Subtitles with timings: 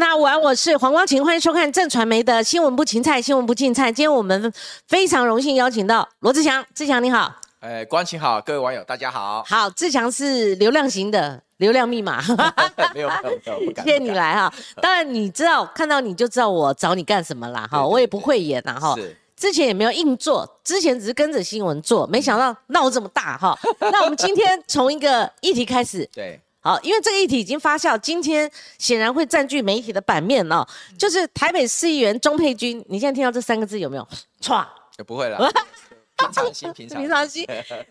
[0.00, 3.92] 大家午安，我是黄光琴，欢迎收看正传媒的新闻不芹菜，新闻不竞菜。
[3.92, 4.50] 今天我们
[4.88, 7.30] 非常荣幸邀请到罗志祥，志祥你好，
[7.60, 9.44] 哎，光晴好，各位网友大家好。
[9.46, 12.18] 好，志祥是流量型的流量密码，
[12.94, 13.84] 没有没有没有，不敢。
[13.84, 14.50] 谢谢你来哈。
[14.80, 18.94] 当然你知道看到你就知道我找你干什么啦哈，我也不会演呐哈。
[18.96, 19.14] 是。
[19.36, 23.54] 之前也没有硬做，之前只是跟着新闻做，没想到闹这么大哈。
[23.78, 26.08] 那我们今天从一个议题开始。
[26.14, 26.40] 对。
[26.62, 30.66] 好，因为这个议题已经发酵，今天显然会占据媒体的版面哦。
[30.98, 34.06] 就是台北市议员钟佩君，你现在听到这三个字有没有？
[34.42, 34.66] 唰，
[35.06, 35.50] 不会了。
[36.18, 37.46] 平常心，平常 平常心。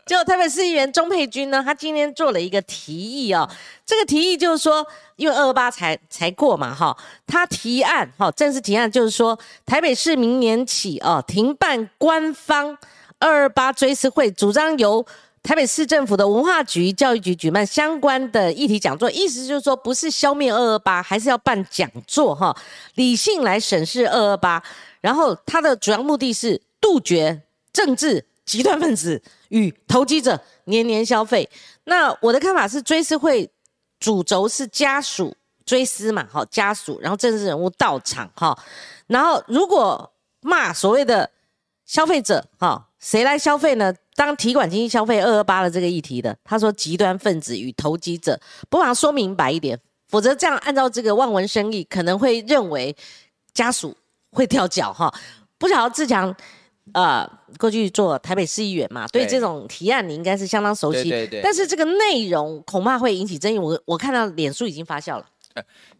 [0.05, 3.49] 就台北市议员钟佩君呢，他今天做了一个提议哦。
[3.83, 12.77] 这个提议就是说，因为二二八才才过嘛，哈，他提案，哈，正式提案就是说，台北市明年起哦，停办官方
[13.17, 15.03] 二二八追思会，主张由。
[15.41, 22.55] 台北市政府的文化局、教育局举办相关的议题讲座，意思就是说，不是消灭二二八，还是要办讲座哈，
[22.95, 24.61] 理性来审视二二八。
[25.01, 27.41] 然后它的主要目的是杜绝
[27.71, 31.49] 政治极端分子与投机者年年消费。
[31.85, 33.49] 那我的看法是，追思会
[33.99, 35.35] 主轴是家属
[35.65, 38.57] 追思嘛，哈，家属，然后政治人物到场哈，
[39.07, 41.31] 然后如果骂所谓的
[41.85, 42.85] 消费者哈。
[43.01, 43.93] 谁来消费呢？
[44.19, 48.37] 当提款经济消费二二八的这个议题的，他说极端分子与投机者，
[48.69, 52.93] 不妨说明白一点，否则这样按照这个望文生义，可能会认为
[53.53, 53.95] 家属
[54.31, 55.09] 会跳脚哈。
[55.57, 56.35] 不晓得志强，
[56.91, 57.25] 呃，
[57.57, 61.09] 过去做台北市议员嘛，对这种提案你应该是相当熟悉。
[61.09, 61.39] 对对。
[61.41, 63.57] 但是这个内容恐怕会引起争议。
[63.57, 65.25] 我我看到脸书已经发酵了。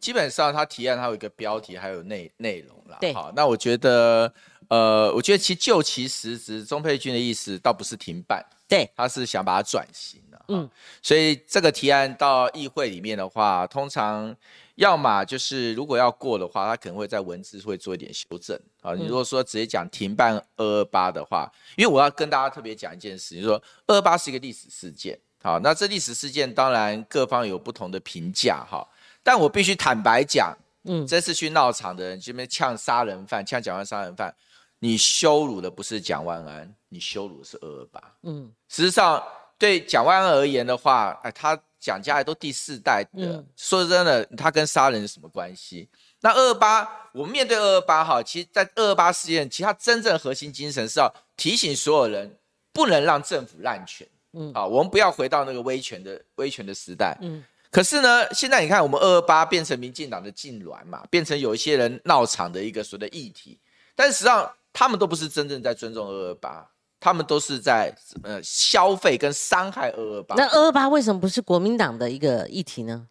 [0.01, 2.97] 基本上他提案他有一个标题，还有内内容啦。
[2.99, 3.13] 对。
[3.13, 4.33] 好，那我觉得。
[4.69, 10.69] 呃，我觉得其就其实质，钟佩君的意思倒不是停办，对，他是想把它转型的，嗯，
[11.01, 14.35] 所以这个提案到议会里面的话，通常
[14.75, 18.93] 要么就是如果要过的话，他可能会在文字会做一点修正啊。
[18.93, 28.87] 你如果说直接讲停办二二八的话，因为我要跟大家特别讲一件事，就是说二二八是一个历史事件，好，那这历史事件当然各方有不同的评价哈，
[29.23, 34.31] 但我必须坦白讲，嗯，这次去闹场的人，这边呛杀人犯，呛蒋万杀人犯。
[34.79, 38.01] 你羞辱的不是蒋万安，你羞辱的是二二八。
[38.23, 39.21] 嗯，实际上
[39.57, 45.89] 对蒋万安而言的话，哎，他蒋家都第四代的，说真的，他跟杀人有什么关系？
[46.21, 52.37] 那二二八，我们面对二二八哈，其实在二二八事件，其实它真正核心精神是要提醒所有人，
[52.71, 54.07] 不能让政府滥权。
[54.33, 57.17] 嗯，啊，我们不要回到那个威权的威权的时代。
[57.21, 63.59] 嗯，可是呢，现在你看，我们二二八变成民进党的痉挛嘛，变成有一些人闹场的一个所谓的议题，
[63.93, 64.49] 但实际上。
[64.71, 66.65] 他们都不是真正在尊重二二八，
[66.99, 67.93] 他们都是在
[68.23, 70.35] 呃消费跟伤害二二八。
[70.35, 73.07] 那二二八为什么不是国民党的一个议题呢？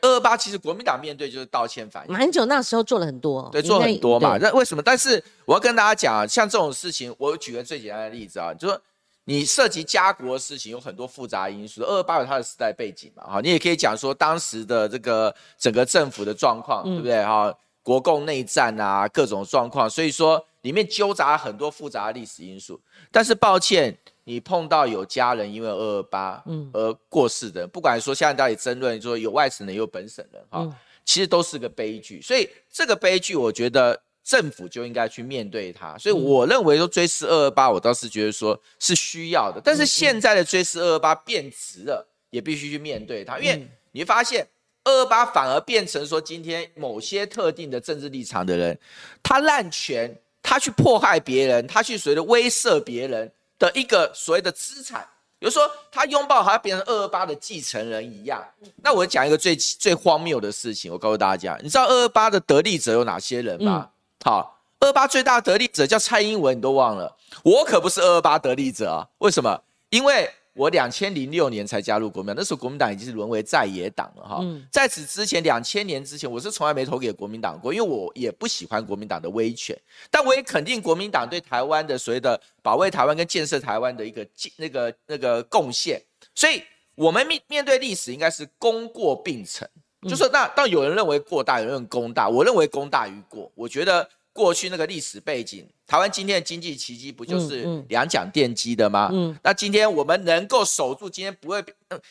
[0.00, 4.38] 二二八其实国民党面对就是道歉反应，蛮久那时候做了很多，对，做很多嘛。
[4.38, 4.82] 那为什么？
[4.82, 8.80] 但是我要跟大家讲啊，像这种事情，我举个最简单的例子啊，就说
[9.24, 11.82] 你涉及家国的事情，有很多复杂因素。
[11.82, 17.22] 二二八有它的时代背景嘛，哈，你也可以讲说当时的这个整个政府的状况，对不对？
[17.24, 17.52] 哈，
[17.82, 20.42] 国共内战啊，各种状况，所以说。
[20.62, 22.80] 里面纠杂很多复杂的历史因素，
[23.10, 26.42] 但是抱歉，你碰到有家人因为二二八
[26.72, 30.68] 而过世的，不管说现在到底争论说有外省人有本省人哈，
[31.04, 32.22] 其实都是个悲剧。
[32.22, 35.98] 所以这个悲剧，我觉得政府就应该去面对它。
[35.98, 39.60] 所以我认为说追思二二八，我倒是觉得说是需要的。
[39.62, 44.46] 但是现在的追思二二八变迟了，也必须去面对它，因为你会发现
[44.84, 48.78] 二二八反而变成说今天某些特定的政治立场的人，
[49.24, 50.16] 他滥权。
[50.42, 55.06] 他去迫害别人，他去所谓的威慑别人的一个所谓的资产，
[55.38, 58.44] 比如说他拥抱好像变成二二八的继承人一样。
[58.82, 63.88] 那我讲一个最最荒谬的事情，我告诉大家，你知道二二八的得利者有哪些人吗？
[64.24, 69.08] 好，二二八最大的得利者叫蔡英文，你都忘了，我可不是二二八得利者啊。
[69.18, 69.62] 为什么？
[69.90, 70.30] 因为。
[70.54, 74.44] 我两千零六年才加入国民党，那时候国民党已经是沦为在野党了哈。
[74.70, 79.74] 在此之前，两千年之前，我是从来没投给国民党过，因为我也不喜欢国民党的威权。
[80.10, 84.26] 但我也肯定国民党对台湾的所谓的保卫台湾跟建设台湾的一个
[84.56, 86.00] 那个那个贡献。
[86.34, 86.62] 所以，
[86.94, 89.66] 我们面面对历史应该是功过并成，
[90.02, 93.50] 就是那当有人认为过大，有人认为功大，我认为功大于过。
[93.54, 94.08] 我觉得。
[94.32, 99.10] 过去那个历史背景，台湾今天的经济奇迹不就是两蒋奠基的吗？
[99.12, 101.62] 嗯，那今天我们能够守住，今天不会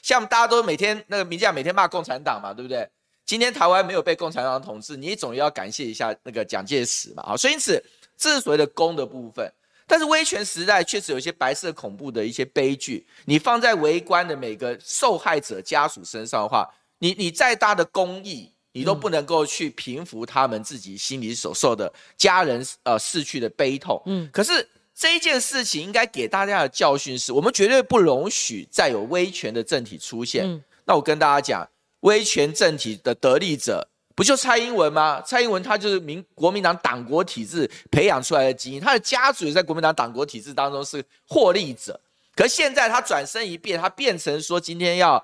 [0.03, 2.87] 像大家都每天那个民进党每天骂共产党嘛，对不对？
[3.25, 7.83] 今天台湾没有被共产党统治，你总要感谢一下那个蒋介石嘛，啊，所以因此
[8.15, 9.51] 这是所谓的功的部分。
[9.87, 16.69] 但是威权时代确实有一些白色恐怖的一些悲剧，你放在围观的每个受害者家属身上的话，
[16.99, 18.51] 你你再大的公益。
[18.73, 24.01] 你都不能够去平复他们自己心里所受的家人呃逝去的悲痛。
[24.05, 30.45] 嗯，可是这一件事情应该给大家的教训是，我们绝对不容许再有威权的政体出现。
[30.45, 31.67] 嗯，那我跟大家讲，
[32.01, 35.21] 威权政体的得利者不就蔡英文吗？
[35.21, 41.99] 蔡英文他就是民国民党党国体制培养出来的基因，他的家族也在国民党党国体制当中是获利者。
[42.35, 45.21] 可现在他转身一变，他变成说今天要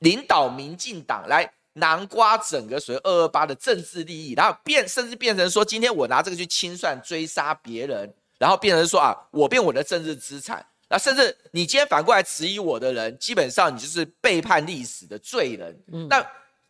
[0.00, 1.48] 领导民进党来。
[1.78, 16.24] 南瓜整个属于二二八的政治利益，然后变甚至变成说，今天我拿这个去清算追杀别人，然后变成说啊，我变我的政治资产，那甚至你今天反过来质疑我的人，基本上你就是背叛历史的罪人，嗯那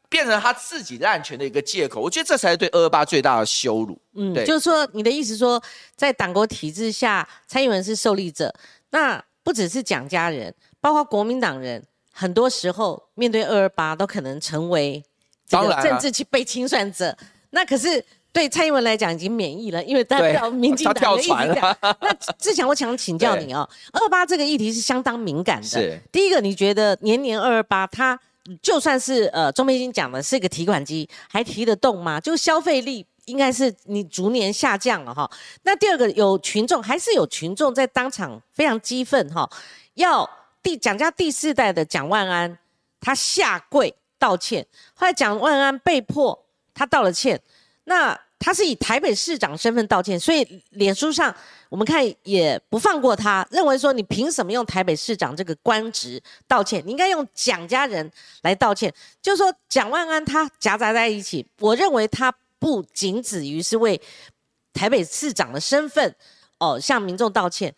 [0.09, 2.01] 变成他自己滥权的一个借口。
[2.01, 4.01] 我觉得这才是对二二八最大的羞辱。
[4.15, 5.63] 嗯，就是说你的意思说，
[5.97, 8.55] 在党国体制下，蔡英文是受利者，
[8.91, 11.85] 那不只是蒋家人，包括国民党人。
[12.21, 15.01] 很多时候面对二二八都可能成为
[15.47, 17.17] 这个政治去被清算者，
[17.51, 21.33] 那可是对蔡英文来讲已经免疫了，因为代表 民进党的意思。
[22.01, 25.97] 那志强，我想请教你哦，二八这个议题是相当敏感的。
[26.11, 28.19] 第一个，你觉得年年二二八，它
[28.61, 32.21] 就算是呃钟培金讲的是一个提款机，还提得动吗？
[32.21, 35.31] 就消费力应该是你逐年下降了哈。
[35.63, 39.49] 那第二个，有群众还是有群众在当场非常激愤哈，
[39.95, 40.29] 要。
[40.63, 42.59] 第蒋家第四代的蒋万安，
[43.01, 44.67] 他下跪道歉。
[44.95, 47.41] 后来蒋万安被迫他道了歉，
[47.85, 51.35] 那他是以台北市长身份道歉，所以脸书上
[51.69, 56.83] 我们看也不放过他，认为说你凭什么用台北市长这个官职道歉？
[56.87, 58.11] 你应该用蒋家人
[58.43, 58.93] 来道歉。
[59.21, 64.01] 就是说蒋万安他夹杂在一起，我认为他不仅止于是为
[64.73, 66.15] 台北市长的身份
[66.59, 67.75] 哦向民众道歉。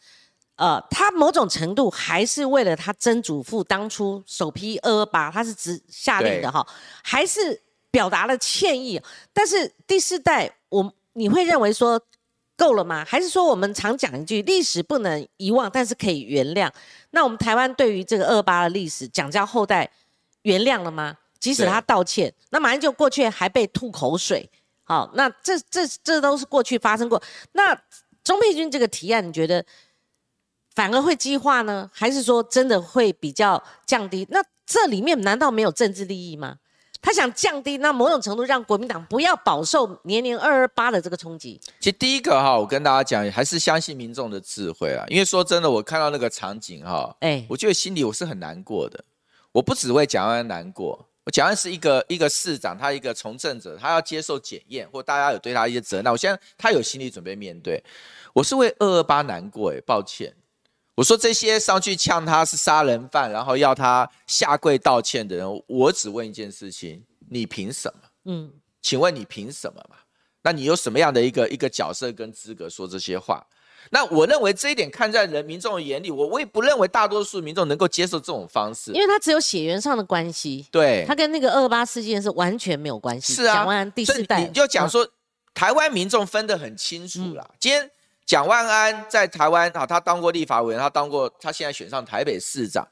[0.61, 6.67] 呃，他某种程度还是为了他曾祖父当初首批二二八，他是直下令的哈，
[7.03, 7.59] 还是
[7.91, 9.01] 表达了歉意。
[9.33, 11.99] 但是第四代，我你会认为说
[12.59, 13.03] 够了吗？
[13.09, 16.71] 还是说我们常讲一句，历史不能遗忘，但是可以原谅？
[17.13, 19.91] 那我们台湾对于这个二八的历史，蒋家后代
[20.43, 21.17] 原谅了吗？
[21.39, 24.47] 即使他道歉，那马上就过去，还被吐口水。
[24.85, 27.23] 好，那这这这都是过去发生过。
[27.53, 27.75] 那
[28.23, 29.65] 钟佩君这个提案，你觉得？
[30.75, 34.27] 反而会激化呢，还是说真的会比较降低？
[34.31, 36.57] 那这里面难道没有政治利益吗？
[37.03, 41.59] 他想降低，那某种程度让国民党不要饱受年年二二八的这个冲击。
[41.81, 45.03] 其实第一个哈，我跟大家讲，还是相信民众的智慧啊。
[45.09, 49.03] 因为说真的，我看到那个场景哈，哎，我觉得心里我是很难过的。
[49.53, 56.13] 我不只为蒋安难过，我蒋安是一个一个市长，他一个从政者，他要接受检验，或大家有对他一些责难。
[56.13, 57.83] 我现在他有心理准备面对，
[58.35, 60.35] 我是为二二八难过，哎，抱歉。
[61.01, 68.01] 我说这些上去呛他是杀人犯，然后要他下跪道歉的人，我只问一件事情：你凭什么？
[68.27, 68.53] 嗯，
[68.83, 69.97] 请问你凭什么嘛？
[70.43, 73.43] 那你有什么样的一个一个角色跟资格说这些话？
[73.89, 83.33] 那我认为这一点看在人民众的眼里，我我也不认为大多数民众能够接受这种方式，因为他只有血缘上的关系，对他跟那个二八事件是完全没有关系。
[83.33, 85.09] 是啊，蒋万安第四代，你就讲说
[85.55, 87.51] 台湾民众分得很清楚啦。
[87.59, 87.91] 今天。
[88.31, 92.87] 蒋万安在台湾啊，他当过立法委员，他当过，他现在选上台北市长，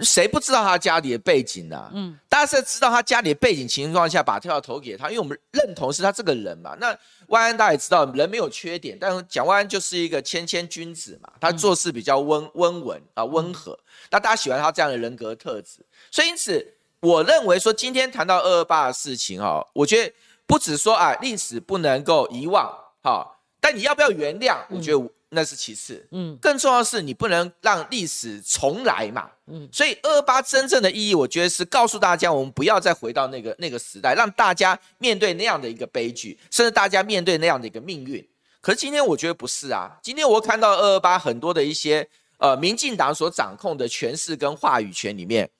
[0.00, 1.88] 谁不知道他家里的背景呢？
[1.94, 6.76] 嗯，大家是知道他家里的背景情况下把票投给他，因为我们认同是他这个人嘛。
[6.80, 6.88] 那
[7.28, 13.78] 万安大家也知道，人没有缺点，但是蒋万安就是一个谦谦君子嘛，他做事比较温温文啊温和，
[14.10, 15.78] 那大家喜欢他这样的人格特质。
[16.10, 20.12] 所以因此，我认为说今天谈到二二八的事情哈，我觉得
[20.44, 22.68] 不止说啊历史不能够遗忘
[23.04, 23.34] 哈。
[23.66, 24.58] 但你要不要原谅？
[24.70, 26.06] 我觉得那是其次。
[26.12, 29.28] 嗯，更重要的是你不能让历史重来嘛。
[29.48, 38.24] 嗯，所以二二八真正的意义，我觉得是告诉大家，我们不要再回到那个那个时代，让大家面对那样的一个悲剧，甚至大家面对那样的一个命运。
[38.60, 39.98] 可是今天我觉得不是啊。
[40.00, 42.08] 今天我看到二二八很多的一些
[42.38, 45.50] 呃，民进党所掌控的权势跟话语权里面，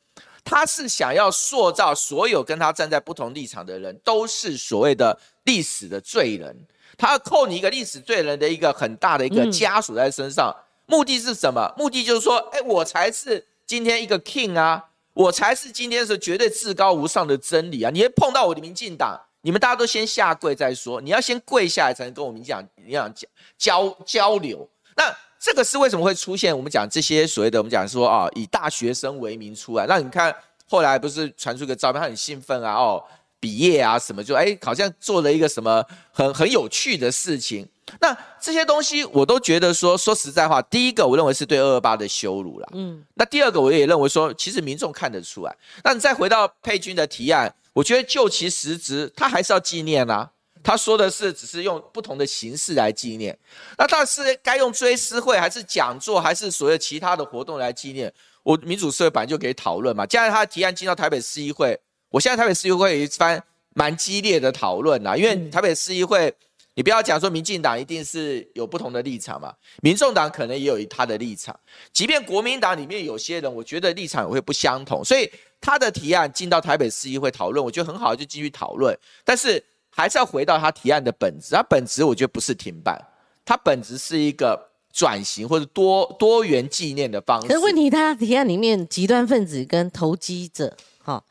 [0.44, 6.56] 他是想要塑造所有跟他站在不同立场的人都是所谓的历史的罪人。
[6.98, 10.54] 他要扣你一个历史罪人的一个很大的一个枷锁在身上，
[10.86, 11.72] 目的是什么？
[11.76, 17.90] 目的就是说，哎，我才是今天一个 king 啊，我才是今天是绝对至高无上的真理啊！
[17.92, 23.12] 你碰到我的民进党，你们大家都先下跪再说，你要先跪下来才能跟我们讲，你讲
[23.58, 24.68] 交交流。
[24.96, 26.56] 那这个是为什么会出现？
[26.56, 29.86] 我们讲这些所谓的，我们讲说啊，以大学生为名出来。
[29.86, 30.34] 那你看
[30.68, 33.04] 后来不是传出一个照片，他很兴奋啊，哦。
[33.46, 37.64] 毕业啊，什么就哎，好像做了一个什么很很有趣的事情。
[38.00, 42.68] 那这些东西我都觉得说，说实在话，第一个我认为是对二二八的羞辱了。
[42.72, 45.56] 嗯，那第二个我也认为说，其实民众看得出来。
[45.84, 50.28] 那你再回到佩君的提案，我觉得就其实质，他还是要纪念啊。
[50.64, 53.38] 他说的是，只是用不同的形式来纪念。
[53.78, 58.12] 那但是该用追思会，还是讲座，还是所谓其他的活动来纪念？
[58.42, 60.04] 我民主社会本来就可以讨论嘛。
[60.04, 61.78] 既然他的提案进到台北市议会，
[62.16, 63.42] 我现在台北市议会有一番
[63.74, 65.14] 蛮激烈的讨论啦。
[65.14, 66.32] 因为台北市议会，
[66.74, 71.54] 你不要讲说民进党一定是有不同的立场嘛，民众党可能也有他的立场。
[71.92, 75.30] 即便国民党里面有些人，我觉得立场也会不相同，所以
[75.60, 78.98] 他的提案进到台北市议会讨论，我觉得很好，就继续讨论。
[79.24, 79.62] 但是。
[79.98, 83.02] 还是要回到他提案的本质，他本质我觉得不是停办，
[83.46, 87.48] 他本质是一个转型或者多多元纪念的方式。
[87.48, 91.24] 可是问题，他提案里面极端分子跟投机者，哈，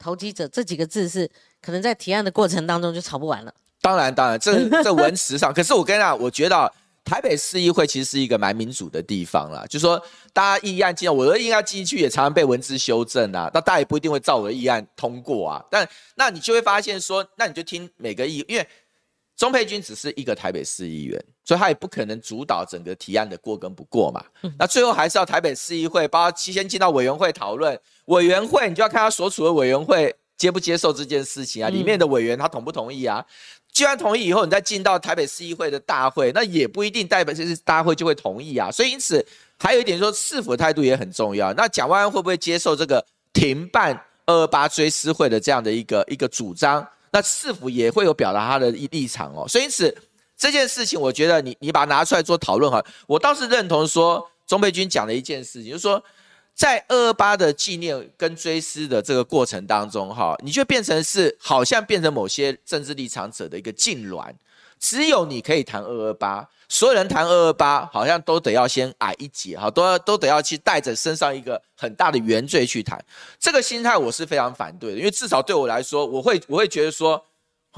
[0.00, 1.30] 投机者这几个字是
[1.62, 3.54] 可能在提案的过程当中就吵不完了。
[3.80, 6.72] 当然，当然，这 这文词上，可是我跟你讲，我觉得。
[7.02, 10.00] 台北市议会其实是一个蛮民主的地方啦，就是说
[10.34, 15.64] 大家议案进，我的议案进去也常常被文字修正啊，那大家也不一定会照我的议案通过啊。
[15.70, 18.68] 但那你就会发现说，那你就听每个议，因为
[19.40, 24.22] 钟佩君只是一个台北市议员，所以他也不可能主导整个提案的过跟不过嘛。
[24.58, 33.24] 那最后还是要台北市议会，包括提前进到委员会讨论，委员会你就要看他所处的委员会接不接受这件事情啊，里面的委员他同不同意啊。
[33.72, 38.70] 既然同意以后，你再进到台北市议会的大会，那也不一定代表这是大会就会同意啊。
[38.70, 39.26] 所以因此
[39.58, 41.54] 还有一点说，市府的态度也很重要。
[41.54, 46.86] 那蒋万安会不会接受这个停办二二八追思会的这样的一个一个主张？
[47.12, 49.46] 那市府也会有表达他的立场哦。
[49.48, 49.96] 所以因此
[50.36, 56.02] 这件事情，我觉得你你把它拿出来做讨论哈，我倒是认同说钟佩君讲的一件事情，就是说。
[56.52, 64.30] 在二二八的纪念跟追思的这个过程当中，哈，你就变成是好像变成某些政治立场者的一个痉挛。
[64.80, 72.98] 只有你可以谈二二八，所有人谈二二八，好像都得要先矮一截，哈，都要都得要去带着身上一个很大的原罪去谈。
[73.38, 77.22] 这个心态我是非常反对的，因为至少对我来说，我会我会觉得说，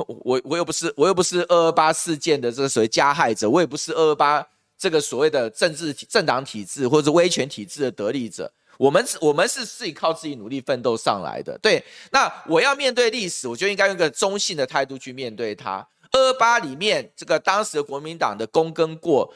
[0.06, 4.46] 我我又不是我又不是二二八事件的这个所谓加害者，我也不是二二八
[4.78, 8.50] 这个所谓的政治政党体制或者威权体制的得利者。
[8.78, 11.58] 我们是，我们是自己靠自己努力奋斗上来的。
[11.58, 15.86] 对，那我要面对历史，我就应该用一个中性的态度去面对它。
[16.12, 19.32] 二八里面这个当时的国民党的功跟过，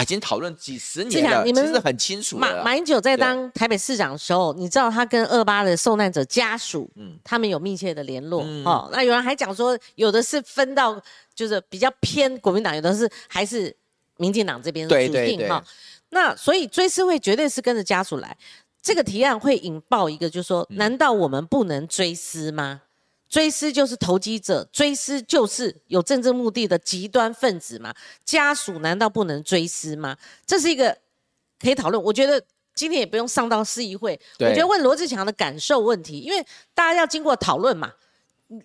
[0.00, 2.36] 已经讨论几十年了，其实很清楚。
[2.36, 8.42] 马马英九在当台北市长的时候，你知道他跟二八的受难者家属，嗯，他们有密切的联络。
[8.64, 11.00] 哦，那有人还讲说，有的是分到
[11.34, 13.74] 就是比较偏国民党，有的是还是
[14.18, 15.64] 民进党这边主定哈。
[16.10, 18.36] 那所以追思会绝对是跟着家属来。
[18.80, 22.82] 这个提案会引爆一个，就是说，难道我们不能追思吗？
[23.28, 27.94] 追思就是投机者，追思就是有政治目的的极端分子嘛？
[28.24, 30.16] 家属难道不能追思吗？
[30.46, 30.96] 这是一个
[31.60, 32.02] 可以讨论。
[32.02, 32.42] 我觉得
[32.74, 36.42] 今天也不用上到市议会，我觉得问罗志强的感受问题，因为
[36.74, 37.92] 大家要经过讨论嘛。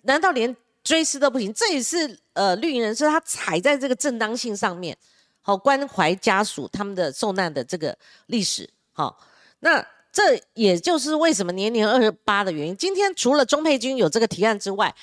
[0.04, 1.52] 难道连追思都不行？
[1.52, 4.96] 这也是呃绿营人士他踩在这个正当性上面，
[5.42, 9.18] 好关怀家属他们的受难的这个历史，好
[9.60, 9.86] 那。
[10.14, 12.76] 这也就是为什么年年二十八的原因。
[12.76, 14.94] 今天除了钟佩君有这个提案之外，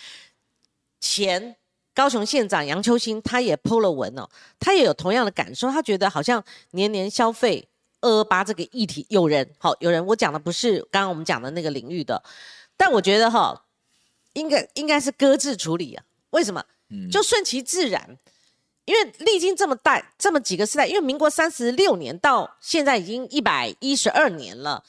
[1.01, 1.57] 前
[1.93, 6.41] 高雄县长杨秋兴他也 PO 了文哦，他也有同样的感受，他觉得好像
[6.71, 7.67] 年年消费
[7.99, 12.23] 二二八这个议题，有人好有人，我讲的不是刚刚我们讲的那个领域的，
[12.77, 13.65] 但我觉得哈，
[14.31, 16.05] 应该应该是搁置处理啊。
[16.29, 16.63] 为什么？
[17.11, 18.17] 就顺其自然。
[18.85, 24.83] 因为历经这么大这么几个时代，因为民国三十六年到现在已经一百一十二年了，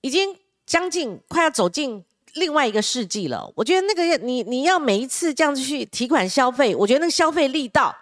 [0.00, 0.34] 已经
[0.66, 2.04] 将近快要走进
[2.34, 3.52] 另外一个世纪了。
[3.54, 7.94] 我觉得那个你你要每一次这样子去提款消费，我觉得那个消费力道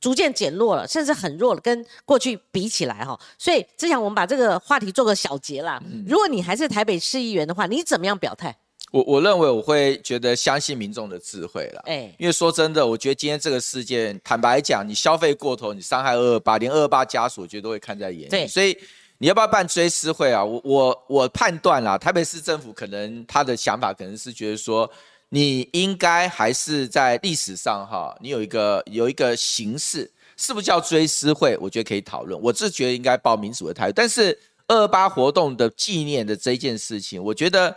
[0.00, 3.18] 逐渐减弱了，甚至很弱了，跟过去比起来哈。
[3.38, 5.80] 所以只想我们把这个话题做个小结啦。
[6.06, 8.56] 如果你还是台北市议员的话，你怎么样表态？
[8.96, 18.28] 我我认为我会觉得相信民众的智慧了，哎，因为说真的，我觉得今天这个事件，坦白讲，你消费过头，你伤害二二八，连二二八家属，我觉得都会看在眼里。
[18.30, 18.74] 对，所以
[19.18, 20.42] 你要不要办追思会啊？
[20.42, 24.90] 我我我判断啦，台北市政府可能他的想法可能是觉得说，
[25.28, 31.54] 你应该还是在历史上哈，你有一个有一个形式，是不是叫追思会？
[31.60, 32.40] 我觉得可以讨论。
[32.40, 34.38] 我是觉得应该报民主的态度，但是
[34.68, 37.76] 二二八活动的纪念的这件事情，我觉得。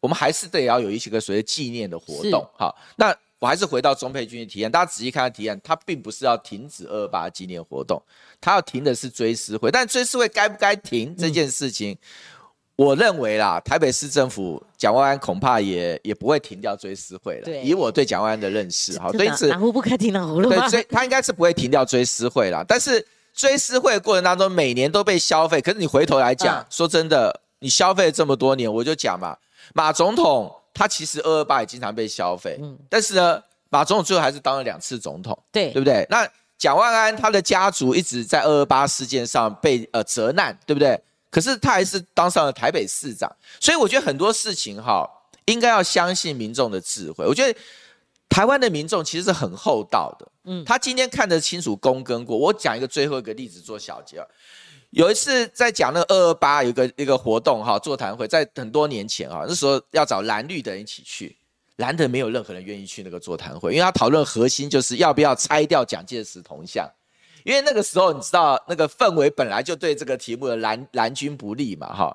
[0.00, 8.02] 我们还是得要有一些个所谓纪念的活动，好，那我还是回到钟佩君的提案，大家仔细看看提案，他并不是要停止二二八纪念活动，
[8.40, 11.96] 他要停的是追思会，但追思会该不该停这件事情，
[12.76, 29.36] 我认为啦，台北市政府蒋万安恐怕也也不会停掉追思会了，以我对蒋万安的认识，好，所以哪壶不开提哪壶了对，所以他应该是不会停掉追思会了，但是追思会的过程当中，每年都被消费，可是你回头来讲，说真的，你消费这么多年，我就讲嘛。
[29.74, 32.58] 马总统他其实二二八也经常被消费，
[32.88, 36.06] 但是呢，马总统最后还是当了两次总统，对对不对？
[36.08, 36.26] 那
[36.58, 41.00] 蒋万安他的家族一直在二二八事件上被呃责难，对不对？
[41.30, 45.08] 可是他还是当上了台北市长，所以我觉得很多事情哈，
[45.44, 47.24] 应该要相信民众的智慧。
[47.24, 47.58] 我觉得
[48.28, 52.36] 台湾的民众其实是很厚道的，嗯，他今天看得清楚公跟过。
[52.36, 54.20] 我讲一个最后一个例子做小结。
[54.90, 61.36] 有一次在讲那个二二八有个一个活动哈，座谈会，在很多年前啊，那时候要找蓝绿的人一起去。
[61.76, 66.86] 蓝的没有任何人愿意去那个座谈会，因为他讨论核心就是要不要拆掉蒋介石铜像，
[67.42, 72.14] 因为那个时候你知道那个氛围本来就对这个题目的蓝蓝军不利嘛，哈。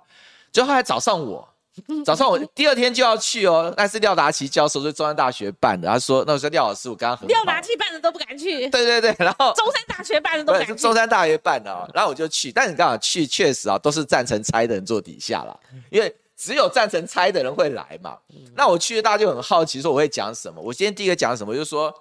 [0.51, 1.47] 最后还找上我，
[2.05, 5.87] 早上我第二天就要去哦，那是廖达奇教授，是中山大学办的。
[5.87, 16.15] 他说那我说廖老师我刚刚很廖达奇办的都不敢去，对对对，然后中山大学办的都不敢去，中山大学办的哦，然后我就去，但你刚好去确实啊，都是赞成拆的人坐底下了，因为。
[16.37, 18.17] 只有赞成拆的人会来嘛？
[18.55, 20.59] 那我去，大家就很好奇，说我会讲什么？
[20.61, 21.91] 我今天第一个讲什么，就是说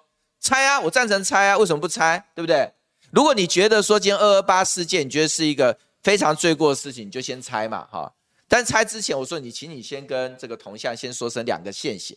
[0.41, 2.21] 拆啊，我赞成拆啊，为什么不拆？
[2.35, 2.69] 对不对？
[3.13, 8.13] 如果你觉得说今天二二八事件，你觉得是一个非常罪过的事情，你就先拆嘛，哈。
[8.55, 12.17] 但拆之前，我说你，请你先跟这个铜像先说声两个谢谢。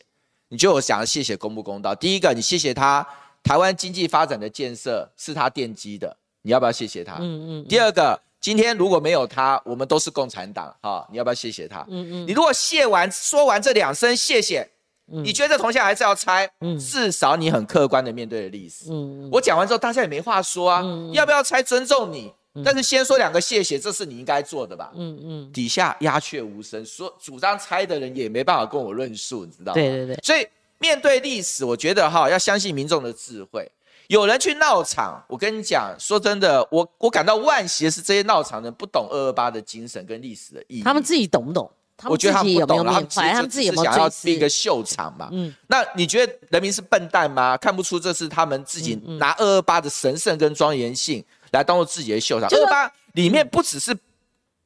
[0.50, 1.96] 你觉得我想要谢谢公不公道？
[1.96, 3.04] 第一个，你谢谢他
[3.42, 7.16] 台湾经济发展的建设是他奠基的，你要不要谢谢他？
[7.20, 7.68] 嗯嗯。
[7.68, 8.22] 第二个。
[8.40, 11.06] 今天如果没有他，我们都是共产党哈！
[11.12, 11.84] 你要不要谢谢他？
[11.90, 12.28] 嗯嗯。
[12.28, 14.66] 你如果谢完说完这两声谢谢，
[15.08, 16.48] 你觉得这铜像还是要拆？
[16.62, 16.78] 嗯。
[16.78, 18.92] 至少你很客观的面对了历史。
[18.92, 20.82] 嗯我讲完之后，大家也没话说啊。
[20.84, 21.12] 嗯。
[21.14, 21.64] 要不要拆？
[21.64, 22.32] 尊重你。
[22.64, 24.92] 但是先说两个谢谢，这是你应该做的吧？
[24.96, 25.52] 嗯嗯。
[25.52, 29.74] 底下鸦雀无声，说主张拆的人也没办法跟我论述，你知道吗？
[29.74, 30.16] 对对对。
[30.24, 30.48] 所以
[30.80, 33.70] 面对历史，我觉得哈，要相信民众的智慧。
[34.08, 40.82] 有人去闹场，我跟你讲，说真的，我我感到惋惜的是，这些闹场人不懂二二八的精神跟历史的意义。
[40.84, 41.70] 他们自己懂不懂？
[42.06, 45.30] 我觉得他们不懂，他们只是想要编一个秀场嘛。
[45.32, 47.58] 嗯，那你觉得人民是笨蛋吗？
[47.58, 52.48] 看不出这是他们自己拿二二八的神圣跟庄严性来当做自己的秀场？
[52.50, 53.98] 二二八里面不只是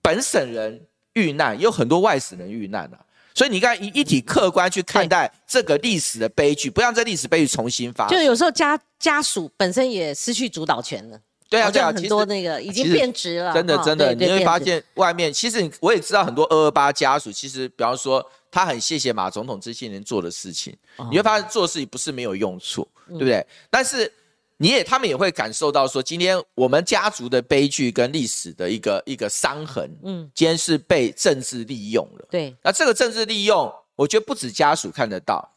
[0.02, 0.82] 本省人
[1.14, 3.00] 遇难，也有很多外省人遇难啊。
[3.34, 8.08] 所以你看，一一体客观去看待这个历史的悲剧，不让这历史悲剧重新发。
[8.10, 11.18] 就有时候家家属本身也失去主导权了。
[11.52, 13.54] 对啊，对啊，很多那个已经变质了。
[13.54, 20.76] 真的，真的，你会发现外面其实我也知道很多二二八家属，其实比方说他很谢谢马总统这些年做的事情，
[21.12, 23.46] 你会发现做事情不是没有用处，对不对？
[23.70, 24.12] 但是。
[24.64, 32.28] 你也，他们也会感受到说，今天我们家族的悲剧跟历史的一个一个伤痕，嗯，今天是被政治利用了。
[32.30, 35.52] 对，那这个政治利用，我觉得不止家属看得到，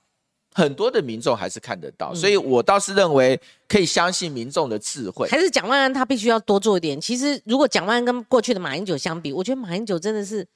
[0.54, 2.14] 很多的民众还是看得到。
[2.14, 3.38] 所以我倒是认为
[3.68, 5.28] 可以相信民众的智慧。
[5.28, 6.98] 还是蒋万安他必须要多做一点。
[6.98, 10.46] 其实如果蒋万安跟过去的马英九相比，我觉得马英九真的是。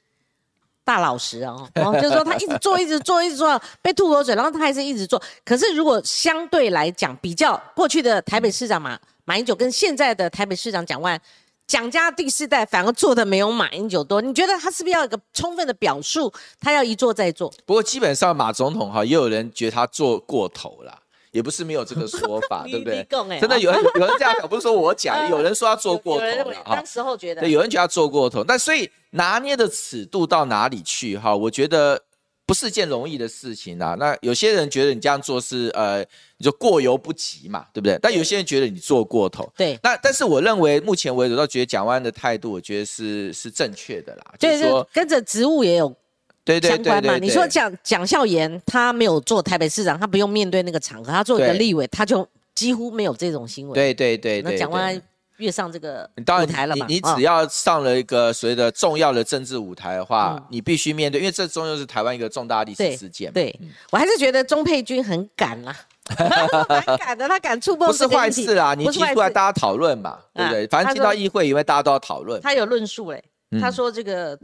[0.84, 1.68] 大老实哦，
[2.00, 5.22] 就是说他一直做，一直做，一直做，被吐口水，然后他还是一直做。
[5.44, 11.20] 可是如果相对来讲，比较过去的台北市长马马英九跟现在的台北市长蒋万
[11.68, 16.32] 蒋家第四代反而做的没有马英九多，你觉得他是不是要一个充分的表述？
[16.58, 17.52] 他要一做再做？
[17.66, 20.98] 不过基本上马总统哈，也有人觉得他做过头了。
[21.30, 23.06] 也不是没有这个说法，对不对？
[23.38, 26.76] 真的有人有人这样讲，不是说我讲， 有人说他做过头了啊。
[26.76, 31.36] 当时候觉得，对，有人觉得他做过头，但所以拿捏的尺度到哪里去哈？
[31.36, 32.00] 我觉得
[32.48, 33.94] 不是件容易的事情啊。
[33.98, 35.98] 那有些人觉得你这样做是呃，
[36.38, 37.98] 你就过犹不及嘛，对不对？
[38.00, 39.46] 但有些人觉得你做过头。
[39.54, 39.78] 对。
[39.82, 44.24] 那但是我认为目前为止，倒觉得蒋万的态度，我觉得是是正确的啦。
[44.38, 45.94] 就是说，跟着职务也有
[46.42, 46.58] 对。
[46.58, 47.18] 相关嘛？
[47.18, 53.74] 你说蒋蒋孝严他没有做台北市长，他不用面对那个场合，他做一个立委，他就几乎没有这种新闻。
[53.74, 55.02] 对对对那蒋万安
[55.38, 56.86] 跃上这个舞台了嘛？
[56.88, 63.32] 你你只要上了一个所谓的重要的政治舞台的话，你必须面对，因为这终究是台湾一个重大历史事件。
[63.32, 63.54] 对，
[63.90, 65.74] 我还是觉得钟佩君很敢啦，
[66.68, 67.86] 蛮敢的，他敢触碰。
[67.88, 70.66] 不是坏事啊，你提出来大家讨论嘛，对不对？
[70.66, 72.40] 反正进到议会，因为大家都要讨论。
[72.40, 73.22] 他有论述嘞，
[73.60, 74.38] 他说这个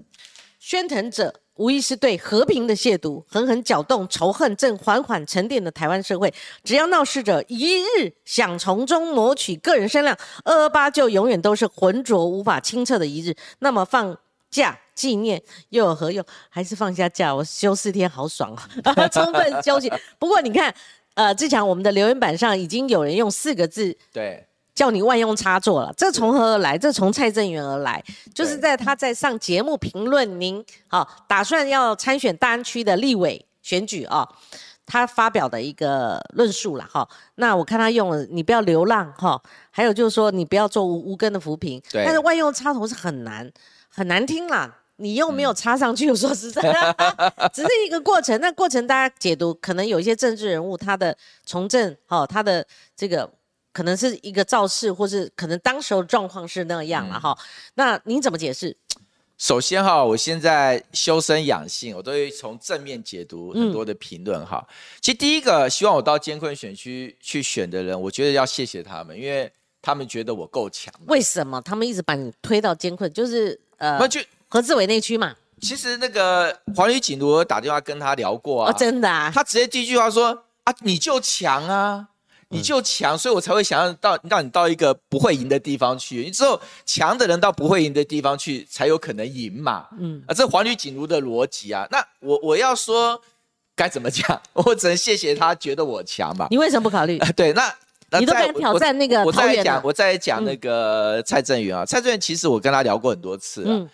[0.67, 1.43] 宣腾者。
[1.57, 6.33] 无疑是对和平的亵渎，狠狠搅动仇恨正缓缓沉淀的台湾社会。
[6.65, 13.37] 只要闹事者一日想从中谋取个人声量，二二八就永远都是浑浊无法清澈的一日。
[13.61, 14.19] 那么放
[14.51, 16.25] 假纪念又有何用？
[16.49, 19.93] 还是放下假，我休四天好爽啊， 充分休息。
[20.19, 20.75] 不过你看，
[21.15, 24.45] 呃，之前我们的留言板上已经有人用四个字，对。
[24.75, 26.77] 叫你万用插座了，这从何而来？
[26.77, 28.03] 这从蔡正元而来，
[28.35, 34.29] 就是在他在上节目评论您好打算要参选大安区的立委选举啊，
[34.85, 37.09] 他发表的一个论述了哈。
[37.37, 41.81] 那我看他用了，你不要流浪哈，还有就是说你不要做无无根的扶贫。
[41.91, 42.05] 对。
[42.05, 43.49] 但是万用插头是很难
[43.89, 46.61] 很难听啦，你又没有插上去，我说实在，
[47.55, 48.41] 只是一个过程。
[48.41, 53.31] 那过程大家解读，可能有一些政治人物他的从政，哦，他的这个
[53.75, 57.37] 可能是一个造势，或是可能当时候状况是那样了哈。
[57.75, 58.75] 那您怎么解释？
[59.37, 64.65] 首先哈，我现在修身养性，我都会从正面解读很多的评论哈。
[65.01, 69.51] 其实第一个，希望我到监困选区去选的人，我觉得要谢谢他们，因为
[69.83, 70.95] 他们觉得我够强。
[71.09, 73.13] 为什么他们一直把你推到监困？
[73.13, 75.35] 就是呃，那就何志伟那区嘛。
[75.61, 82.09] 其实那个黄宇锦，我打电话跟他聊过啊，真的啊，他直接第一句话说啊，你就强啊。
[82.55, 86.23] 你就强，所以我才会想要到让你到一个不会赢的地方去。
[86.23, 89.89] 你只有强的人到不会赢的地方去，才有可能赢嘛。
[89.99, 91.87] 嗯，啊，这黄女锦如的逻辑啊。
[91.91, 93.21] 那我我要说
[93.75, 96.47] 该怎么讲， 我只能谢谢他觉得我强吧。
[96.51, 97.19] 你为什么不考虑？
[97.35, 97.75] 对，那
[98.21, 101.85] 你都敢挑战那个我再讲，我再讲那个蔡正元啊。
[101.85, 103.87] 蔡正元其实我跟他聊过很多次啊。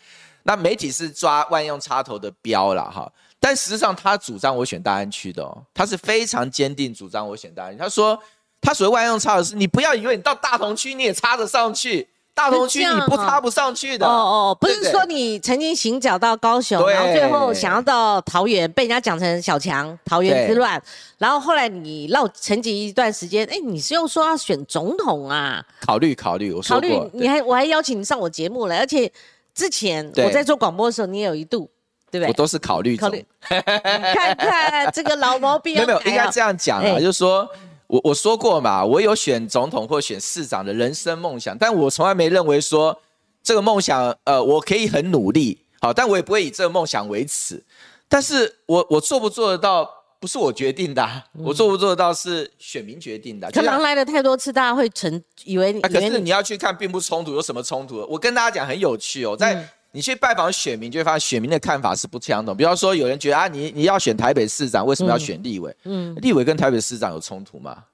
[0.42, 7.78] 那媒体是抓万用插头的标了哈，但实际上他主张我选大安区的，哦，他是非常坚定主张我选大安区。
[7.78, 8.20] 他说。
[8.60, 14.06] 他所谓万用插的是，你不要以为你到大同区你也插得上去，大同区你不插不上去的。
[14.06, 20.80] 哦哦，不是说你曾经行脚到高雄，然后最后想要到桃园，被人家讲成小强，桃园之乱，
[21.18, 25.64] 然后后来你绕沉寂一段时间，哎，你是又说要选总统啊？
[25.80, 29.10] 考虑考虑，我说考虑，你还我还邀请你上我节目了，而且
[29.54, 31.68] 之前我在做广播的时候，你也有一度，
[32.10, 32.28] 对不对？
[32.28, 35.74] 我都是考虑考虑，看看这个老毛病。
[35.80, 37.48] 没有没有，应该这样讲啊，就是说。
[37.90, 42.96] 我我说过嘛，我有选总统或选市长的人生梦想，但我从来没认为说
[43.42, 47.60] 这个梦想，呃，我可以很努力，好，但我也不会以这个梦想为耻。
[48.08, 53.50] 但是我我做不做得到，不是我决定的，我做不做得到是选民决定的。
[53.50, 55.80] 可能来了太多次，大家会成以为你。
[55.80, 58.06] 可是你要去看，并不冲突，有什么冲突？
[58.08, 59.68] 我跟大家讲很有趣哦，在。
[59.92, 62.56] 你去拜访选民，就会发现选民的看法是不相同。
[62.56, 65.74] 比方说，有人觉得啊，你你要选台北市长，为什么要选立委？
[65.84, 67.84] 嗯，立委跟台北市长有冲突吗？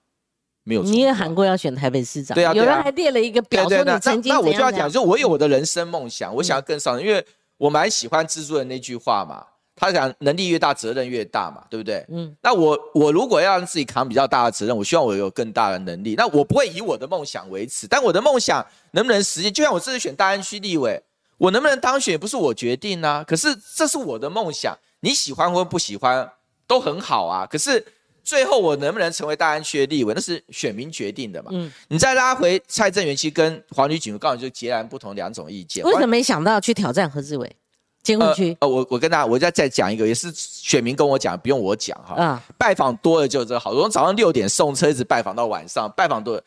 [0.62, 0.82] 没有。
[0.82, 7.24] 你也喊过要选台北市长，对啊，有人还列了一个表，说你曾经那我就要讲，就我有我的人生梦想，我想要更上，因为
[7.56, 9.42] 我蛮喜欢蜘蛛人那句话嘛，
[9.74, 12.04] 他讲能力越大，责任越大嘛，对不对？
[12.10, 12.36] 嗯。
[12.42, 16.14] 那我我如果要让自己扛比较大的责任，我希望我有更大的能力。
[16.14, 19.50] 那我不会以我的梦想为耻，但我的梦想能不能实现？
[19.50, 21.02] 就像我这次选大安区立委。
[21.38, 26.30] 我能不能当选不是我决定啊，可是这是我的梦想，你喜欢或不喜欢
[26.66, 27.46] 都很好啊。
[27.46, 27.84] 可是
[28.24, 31.50] 最后我能不能成为大安区的立委，那是选民决定的嘛。
[31.52, 35.84] 嗯，你再拉回蔡正元，其实跟黄女锦刚好就截然不同两种意见。
[35.84, 37.56] 为什么没想到去挑战何志伟？
[38.02, 38.56] 监护区？
[38.60, 42.14] 呃，我我跟大家，我再再讲一个，也是选民跟我讲，不用我讲哈。
[42.16, 42.40] 嗯。
[42.56, 46.42] 拜访多了就这好，从早上六点送车一直拜访到晚上，拜访多了。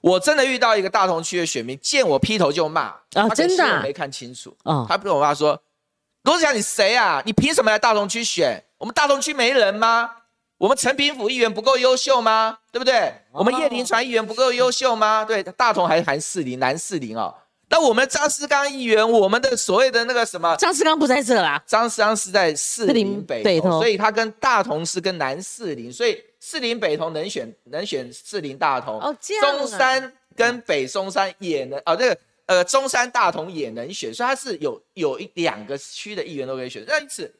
[0.00, 2.82] 我真的遇到一个大同区的选民，见我劈头就骂
[3.14, 3.28] 啊！
[3.34, 4.86] 真的没看清楚啊！
[4.88, 5.60] 他跟我妈说
[6.22, 7.20] ：“罗志祥，你谁啊？
[7.26, 8.62] 你凭什么来大同区选？
[8.78, 10.10] 我们大同区没人吗？
[10.56, 12.58] 我们陈平府议员不够优秀吗？
[12.70, 13.12] 对不对？
[13.32, 15.24] 我们叶林传议员不够优秀吗？
[15.24, 17.34] 对，大同还是含四林、南四林哦。
[17.68, 20.54] 那我们张思刚议员，我们的所谓的那个什么？
[20.56, 21.60] 张思刚不在这啦。
[21.66, 26.22] 张思刚是在四林北投，所以他跟大同是跟南四林，所以。
[26.48, 36.82] 四林北同能选能选四林大同，哦，这样中山跟北松山也能，哦，这个呃中山大同也能选，所以他是有有一两个区的议员都可以选。
[36.88, 37.30] 那因此，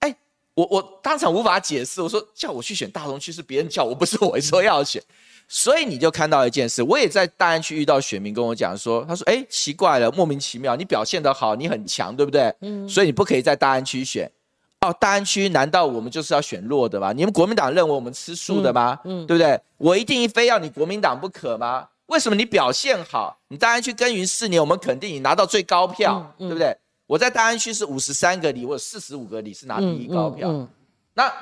[0.00, 0.12] 哎，
[0.54, 5.00] 我我当场无法解释，我说叫我去选大同区是别人叫我，不是我说要选。
[5.46, 12.52] 所以你就看到一件事，我也在大安区遇到选民跟我讲说，他说，哎，奇怪了，莫名其妙，你表现得好，你很强，对不对？
[12.60, 14.28] 嗯，所以你不可以在大安区选。
[14.82, 17.12] 哦，大安区难道我们就是要选弱的吗？
[17.12, 18.98] 你们国民党认为我们吃素的吗？
[19.04, 19.58] 嗯，对不对？
[19.78, 21.88] 我一定非要你国民党不可吗？
[22.06, 26.76] 为什么你表现好，你大安区耕耘四年，我们肯定你拿到最高票，对不对？
[27.06, 30.68] 我在大安区是五十三个里，我有四十五个里是拿第一高票。
[31.14, 31.32] 那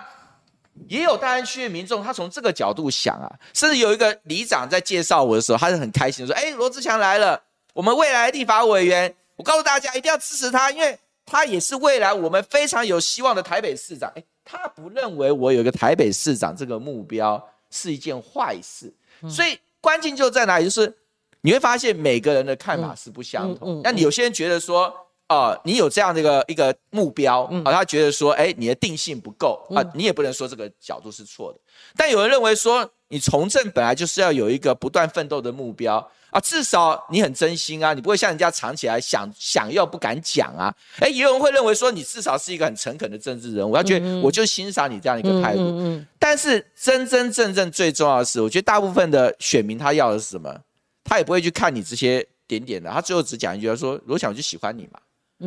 [0.87, 10.99] 也有大安区的民众，他从这个角度想啊，甚至有一个里长在介绍我的时候，他是很开心说：“哎，罗志强来了，我们未来立法委员，我告诉大家一定要支持他，因为。”
[11.31, 14.13] 他也是未来我们非常有希望的台北市长。
[14.17, 18.93] 哎，他不认为我有一个台北市长这个目标是一件坏事。
[19.29, 20.65] 所以关键就在哪里？
[20.65, 20.93] 就是
[21.43, 23.81] 你会发现每个人的看法是不相同。
[23.85, 25.00] 那你有些人觉得说，
[25.31, 31.61] 哦，你有这样的一个一个目标，啊，他觉得说，哎，你的定性不够啊，你也不能说这个角度是错的。
[31.97, 36.11] 但有人认为说，你从政本来就是要有一个不断奋斗的目标。
[36.31, 40.73] 啊，至少你很真心啊，你不会像人家藏起来想想要不敢讲啊。
[41.01, 45.63] 哎，也有人会认为说你至少是一个很诚恳的政治人物，他觉得我就欣赏你这样一个态度。
[45.63, 50.57] 嗯但是真真正正最重要的是，我觉得大部分的选民他要的是什么？
[51.03, 55.01] 他也不会去看你这些点点的，他最后只讲一句，他说：“罗翔我就喜欢你嘛。”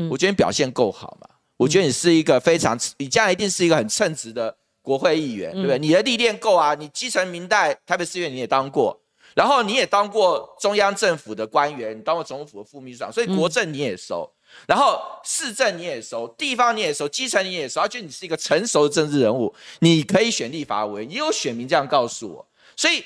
[0.09, 1.27] 我觉得你表现够好嘛，
[1.57, 5.77] 我觉得你是一个非常，你将来一定是一个很称职的国会议员，对不对？
[5.77, 8.99] 你的历练够啊，你基层民代台北市议员你也当过，
[9.35, 14.29] 然后你也当过中央政府的官员，你当过总府的副秘书长，所以国政你也熟，
[14.67, 23.03] 然后市政你也熟，地方你也熟，基层你也熟，而且你是一个成熟的政治人物，你可以选立法委，也有选民这样告诉我，所以。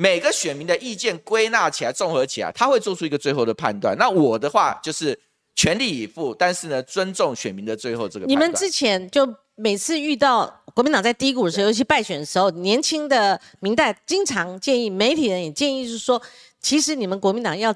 [0.00, 3.96] 每个选民的意见归纳起来，综合起来，他会做出一个最后的判断。
[3.98, 5.18] 那我的话就是
[5.58, 8.26] 全力以赴，但是呢，尊重选民的最后这个。
[8.26, 16.22] 你们之前就每次遇到国民党在低谷的时候，尤其败选的时候，年轻的民代经常建议，媒体人也建议，是说，
[16.60, 17.74] 其实你们国民党要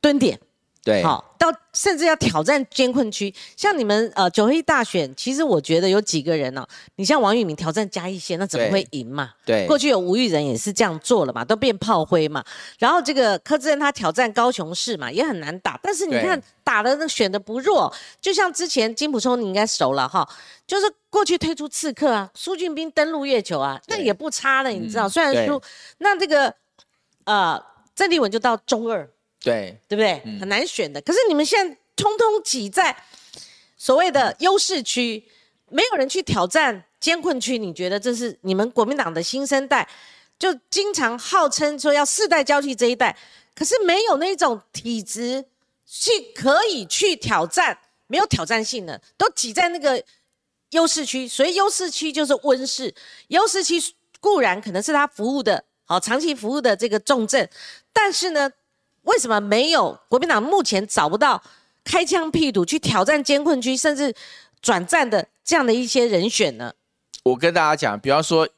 [0.00, 0.40] 蹲点。
[0.82, 6.66] 对，好，到甚至要挑战监困区，像你们呃九合一大选，其实我觉得有几个人呢？
[6.96, 9.30] 你像王玉敏挑战嘉义县，那怎么会赢嘛？
[9.44, 12.42] 对，过去有吴玉仁也是这样做了嘛，都变炮灰嘛。
[12.78, 20.26] 然后这个柯志恩他挑战高雄市嘛，也很难打，但是你看打的那选的不弱，就像之前金普聪你应该熟了哈，
[20.66, 25.06] 就是过去推出刺客啊，苏俊斌登陆月球啊，那也不差了，你知道？
[25.06, 25.60] 虽然输，
[25.98, 26.54] 那这个
[27.24, 27.62] 呃
[27.94, 29.06] 郑丽文就到中二。
[29.42, 30.20] 对，对不对？
[30.38, 31.00] 很难选的。
[31.00, 32.94] 可是你们现在通通挤在
[33.78, 35.24] 所谓的优势区，
[35.70, 37.56] 没有人去挑战艰困区。
[37.56, 39.88] 你觉得这是你们国民党的新生代，
[40.38, 43.16] 就经常号称说要世代交替这一代，
[43.54, 45.42] 可是没有那种体质
[45.86, 50.04] 去可以去挑战，没有挑战性的，都挤在那个
[50.72, 51.26] 优势区。
[51.26, 52.94] 所以优势区就是温室，
[53.28, 53.80] 优势区
[54.20, 57.48] 固然可能是他服务的好长期服务的这个重症，
[57.94, 58.52] 但是呢？
[59.02, 61.42] 为什么没有国民党目前找不到
[61.82, 64.14] 开疆辟土去挑战监困区，甚至
[64.60, 66.74] 转战的这样的一些人选呢？
[67.22, 68.48] 我跟大家讲，比方说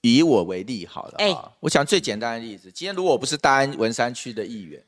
[0.00, 4.84] 以我为例好了，哎，我讲最简单的例子，今天如果我不是大安文山区的议员，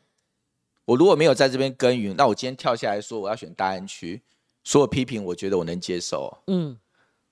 [0.84, 4.20] 我如果没有在这边耕耘，那我今天跳下来说我要选大安区，
[4.64, 6.76] 所有批评我觉得我能接受，嗯，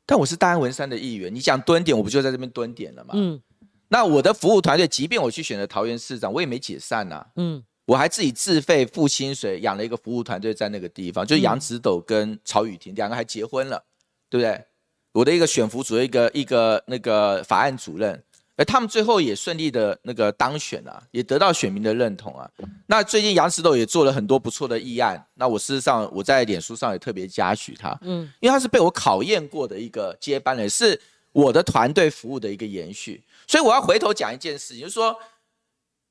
[0.07, 3.11] 但我是大安文山的议员，你讲蹲点，我不就在这边蹲点了吗？
[3.15, 3.41] 嗯，
[3.89, 7.63] 那我的服务团队，即便我去选择桃园市长，我也没解散呐，嗯。
[7.93, 13.85] 我还自己自费付薪水养了一个服务团队在那个地方，就是杨子斗跟曹雨婷两个还结婚了，
[14.31, 14.65] 对不对？
[15.13, 18.25] 我的一个选服组一个一个那个法案主任，
[18.57, 22.49] 而他们最后也顺利的那个当选了，也得到选民的认同啊。
[22.87, 30.99] 那最近杨子斗也做了很多不错的议案，那我事实上我在脸书上也特别嘉许他，嗯，因为他是被我考验过的一个接班人，是
[31.33, 33.23] 我的团队服务的一个延续。
[33.47, 35.15] 所以我要回头讲一件事情，就是说。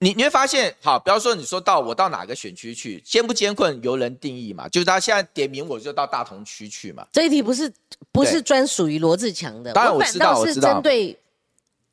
[0.04, 7.06] 你你会发现，好，比方说你说到我到哪个选区去，艰不艰困由人定义嘛，就是他现在点名我就到大同区去嘛。
[7.12, 7.72] 这一题不是
[8.12, 11.16] 不是专属于罗志强的，当然我知道，我是针对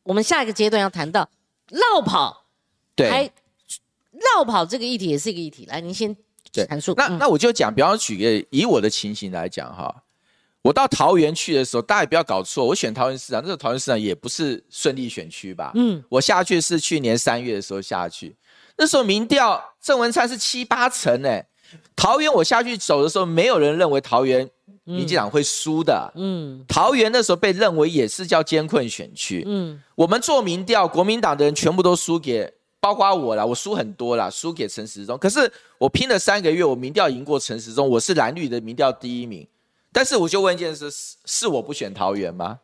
[0.03, 1.29] 我们下一个阶段要谈到
[1.69, 2.47] 绕跑，
[2.97, 3.31] 对，
[4.13, 5.67] 绕跑这个议题也是一个议题。
[5.67, 6.17] 来，您先
[6.51, 6.95] 阐述。
[6.97, 9.95] 那那我就讲，比方举个以我的情形来讲哈。
[10.63, 15.73] 我到桃园去的时候，大家也不要搞错，我选桃园市长，那个桃园市长也不是顺利选区吧？
[15.77, 18.37] 嗯，我下去是去年三月的时候下去，
[18.77, 21.47] 那时候民调郑文灿是七八成诶，
[21.95, 24.49] 桃园我下去走的时候，没有人认为桃园
[24.85, 26.13] 民进党会输的。
[26.17, 29.45] 嗯，桃园那时候被认为也是叫艰困选区。
[29.47, 35.17] 嗯，我们做民调，国民党的人全部都输给，包括我啦，我输很多啦，输给陈时中。
[35.17, 39.47] 可是我拼了三个月，我民调赢过陈时中，我是蓝绿的民调第一名。
[39.99, 42.61] 但是我就问一件事：是是我不选桃园吗？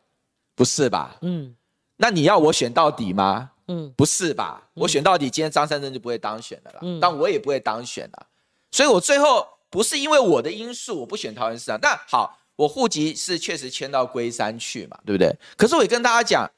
[0.55, 1.17] 不是吧？
[1.21, 1.53] 嗯，
[1.97, 3.51] 那你要我选到底吗？
[3.67, 4.69] 嗯，不是吧？
[4.73, 6.79] 我选到底，今天张三珍就不会当选的了。
[6.83, 8.27] 嗯，但我也不会当选了。
[8.71, 11.77] 所以我最后不是因为我的因素，我不选桃园市长。
[11.77, 15.35] 但好，我户籍是确实迁到龟山去嘛，对不对？
[15.57, 16.49] 可是我也跟大家讲，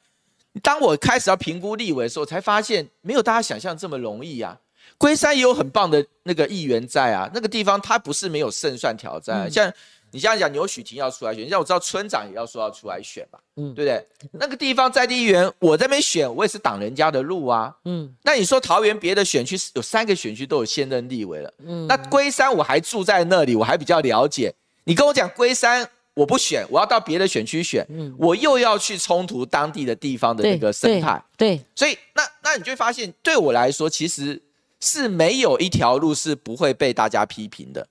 [0.61, 4.55] 当我开始要评估立委的时候，才发现没有大家想象这么容易啊。
[4.99, 9.73] 龟山也有很棒的那个议员在啊，那个地方他不是没有胜算挑战，像。
[10.11, 14.07] 你现在讲牛许婷要出来选，像我知道村长也要说要出来选嘛，嗯，对不对？
[14.31, 18.15] 那个地方在地议员，我这边选，我也是挡人家的路啊，嗯。
[18.23, 21.85] 那你说桃园别的选区有三个选区都有现任立委了，嗯。
[21.87, 24.53] 那龟山我还住在那里，我还比较了解。
[24.85, 31.61] 你跟我讲龟山我不选，我要到别的选区选，嗯，我又要去冲突当地的地方的那个生态，对。
[31.75, 34.41] 所以那那你就会发现，对我来说，其实
[34.79, 37.85] 是没有一条路是不会被大家批评的。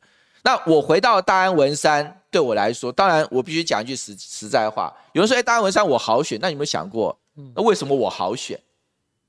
[0.46, 4.94] 那我回到大安文山，对我来说，当然我必须讲一句实实在话。
[5.12, 7.18] 有人说，哎，大安文山我好选，那你有没有想过，
[7.56, 8.56] 那为什么我好选？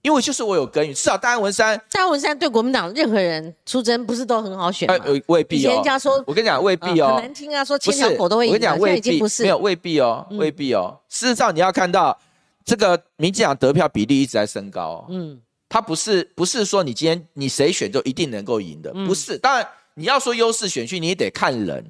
[0.04, 5.04] 因为就是我有根源，至少大安文山，大安文山对国民党任何人出征，不是都很好选吗？
[5.26, 5.74] 未必哦。
[5.74, 7.16] 人家说，我跟你讲，未必哦。
[7.16, 8.54] 很难听啊，说千条狗都会赢。
[8.54, 10.96] 我跟你讲，未必不是，没有未必哦，未必哦。
[11.10, 12.16] 事实上，你要看到
[12.64, 15.04] 这个民进党得票比例一直在升高。
[15.10, 19.40] 嗯，他不是不是说你今天你谁选就一定能够赢的，不是。
[19.40, 19.68] 当然。
[20.00, 21.84] 你要说优势选区，你也得看人，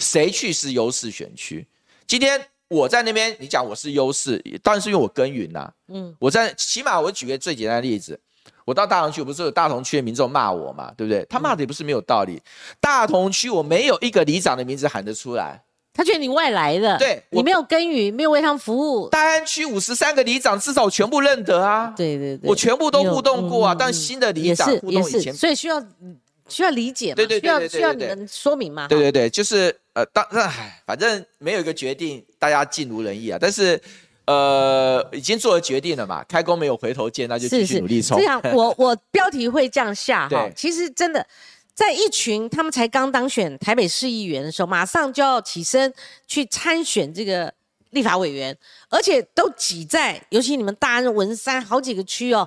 [0.00, 1.64] 谁去是优势选区。
[2.08, 5.72] 今天我在那边，你讲我是优势，当然是因为我耕耘呐。
[5.86, 8.18] 嗯，我在起码我举个最简单的例子，
[8.64, 11.24] 我到大同区，不是有大同区的民众骂我嘛，对不对？
[11.30, 12.42] 他骂的也不是没有道理。
[12.80, 15.62] 大同区我没有一个里长的名字喊得出来。
[15.94, 19.08] 他觉得你外来的，对你没有耕耘，没有为他们服务。
[19.08, 21.94] 大安区五十三个里长，至少全部认得啊。
[21.96, 23.76] 对对对，我全部都互动过啊。
[23.78, 25.80] 但新的里长互动以前，所以需要
[26.52, 27.16] 需要理解嘛？
[27.16, 28.86] 对对对需要需要你们说明吗？
[28.88, 30.52] 对对对，就是呃，当那
[30.86, 33.38] 反正没有一个决定，大家尽如人意啊。
[33.40, 33.80] 但是
[34.26, 38.18] 呃，已经做了决定了嘛，开工没有回头箭，那就继续努力冲。
[38.18, 40.48] 这样， 我我标题会这样下哈。
[40.54, 41.26] 其实真的。
[41.74, 45.90] 在一群他们才刚当选台北市议员的时候，马上就要起身
[46.26, 47.50] 去参选这个
[47.90, 48.54] 立法委员，
[48.90, 52.46] 而且都挤在，尤其你们大安、文山好几个区哦，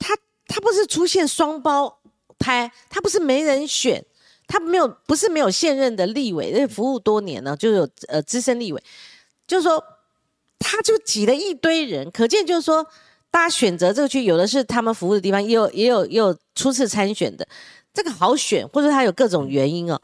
[0.00, 0.16] 他
[0.48, 1.96] 他不是出现双胞
[2.38, 4.04] 胎，他不是没人选，
[4.46, 8.82] 他没有不是没有现任的立委，因为服务多年呢，就有呃资深立委，
[9.46, 9.82] 就是说
[10.58, 12.86] 他就挤了一堆人，可见就是说
[13.30, 17.46] 大家选择这个区，有的是他们服务的地方，也有也有也有初次参选的。
[17.92, 19.98] 这个好选，或者他有各种原因哦。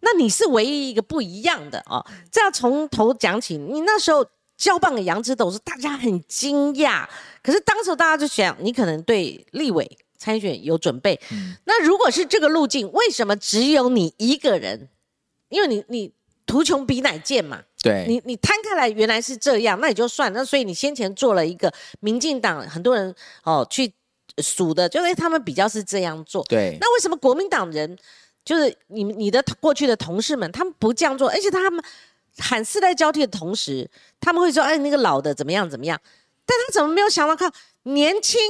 [0.00, 2.02] 那你是唯一一个不一样的哦。
[2.30, 3.58] 这要从头讲起。
[3.58, 4.24] 你那时候
[4.56, 7.06] 交棒给杨之斗是大家很惊讶，
[7.42, 11.20] 可是当时大家就想，你可能对立委参选有准备。
[11.64, 14.88] 那如果是这个路径，为什么只有你一个人？
[15.50, 16.12] 因为你你
[16.46, 17.62] 图穷匕乃见嘛。
[17.82, 20.32] 对，你你摊开来原来是这样，那也就算。
[20.32, 23.92] 那所以你先前做了一个民进党，很多人哦去。
[24.38, 26.42] 数的，就是他们比较是这样做。
[26.48, 27.96] 对，那为什么国民党人
[28.44, 31.28] 就是你你的过去的同事们，他们不这样做？
[31.28, 31.84] 而且他们
[32.38, 36.00] 喊世代交替的同时，他们会说：“哎，那个老的怎么样怎么样？”
[36.44, 37.48] 但他怎么没有想到，靠
[37.84, 38.40] 年轻，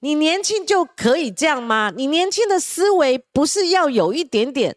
[0.00, 1.92] 你年轻就可以这样吗？
[1.94, 4.76] 你年轻的思维不是要有一点点、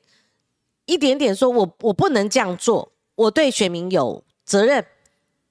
[0.85, 4.85] 一点点说，我我不能这样做，我对选民有责任，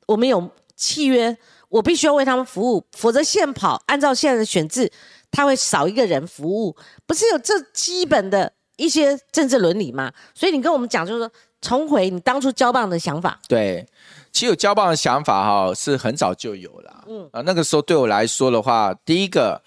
[0.07, 1.37] 我们有契约。
[1.69, 4.93] 我必须要为他们服务，否则现跑按照现在的选制，
[5.31, 10.13] 他会少一个人服务，不是有这基本的一些政治伦理吗？
[10.35, 11.33] 所以你跟我们讲，就是说
[11.63, 13.41] 重回你当初交棒的想法。
[13.49, 13.87] 对，
[14.31, 17.05] 其实有交棒的想法哈，是很早就有了。
[17.09, 19.63] 嗯啊，那个时候对我来说的话，第一个，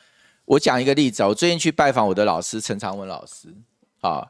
[0.45, 3.51] 我讲一个例子我最近去拜访我的老师陈长文老师，
[4.01, 4.27] 啊。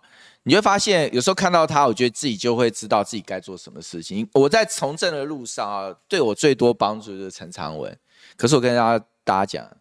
[0.47, 4.29] 你会发现，有时候看到他，我觉得自己就会知道自己该做什么事情。
[4.31, 7.97] 我在从政的路上啊，对我最多帮助就是陈长文。
[8.37, 9.77] 可是我跟大家大家讲，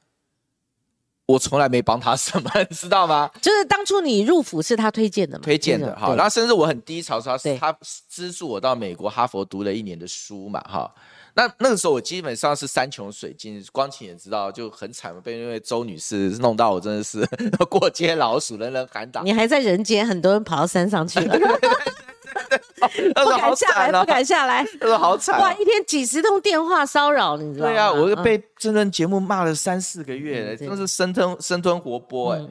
[1.27, 3.31] 我从来没帮他什么， 你知道吗？
[3.41, 5.45] 就是当初你入府是他推荐的嘛？
[5.45, 7.77] 推荐的哈，然后甚至我很低潮，他他
[8.09, 10.93] 资助我到美国哈佛读了一年的书嘛，哈。
[11.37, 17.27] 那那个时候我基本上是山穷水尽，光晴也知道就很惨嘛，被那位周女士弄到我真的是
[17.69, 19.21] 过街老鼠，人人喊打。
[19.23, 21.37] 你还在人间，很多人跑到山上去了，
[23.15, 25.41] 不敢下来，不敢下来， 他说好惨。
[25.41, 27.73] 哇，一天几十通电话骚扰，你知道吗？
[27.73, 32.47] 对啊，我被真人节目骂了三四个月，真的是生吞生吞活剥哎。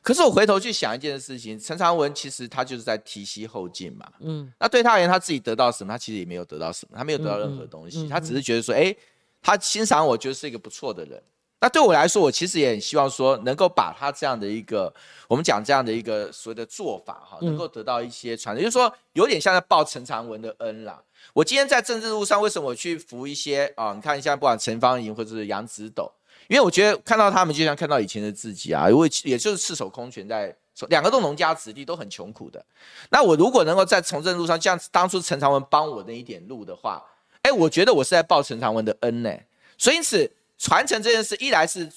[0.00, 5.92] 可是我回头去想一件事情，陈长文其实他就是在提携后进嘛，嗯，那对他而言，他自己得到什么？
[5.92, 8.94] 他其实也没有得到什么，他没有得到任何东西，他只是觉得说，哎，
[9.42, 11.22] 他欣赏我，觉得是一个不错的人。
[11.60, 14.92] 那对我来说，我其实也很希望说，能够把他这样的一个，
[15.26, 21.02] 我们讲这样的一个所谓的做法哈，能够得到一些传承，就是说有点像在报陈长文的恩啦。
[21.32, 23.92] 我今天在政治路上，为什么我去扶一些啊？
[23.92, 26.10] 你看一下不管陈芳莹或者是杨子斗。
[26.46, 30.56] 因为我觉得看到他们就像看到以前的自己啊，因为也就是赤手空拳在，
[30.88, 32.64] 两个都农家子弟都很穷苦的。
[33.10, 37.04] 那我如果能够在从政路上，像当初陈长文帮我那一点路的话，
[37.42, 39.30] 哎，我觉得我是在报陈长文的恩呢。
[39.76, 41.90] 所以因此传承这件事，一来是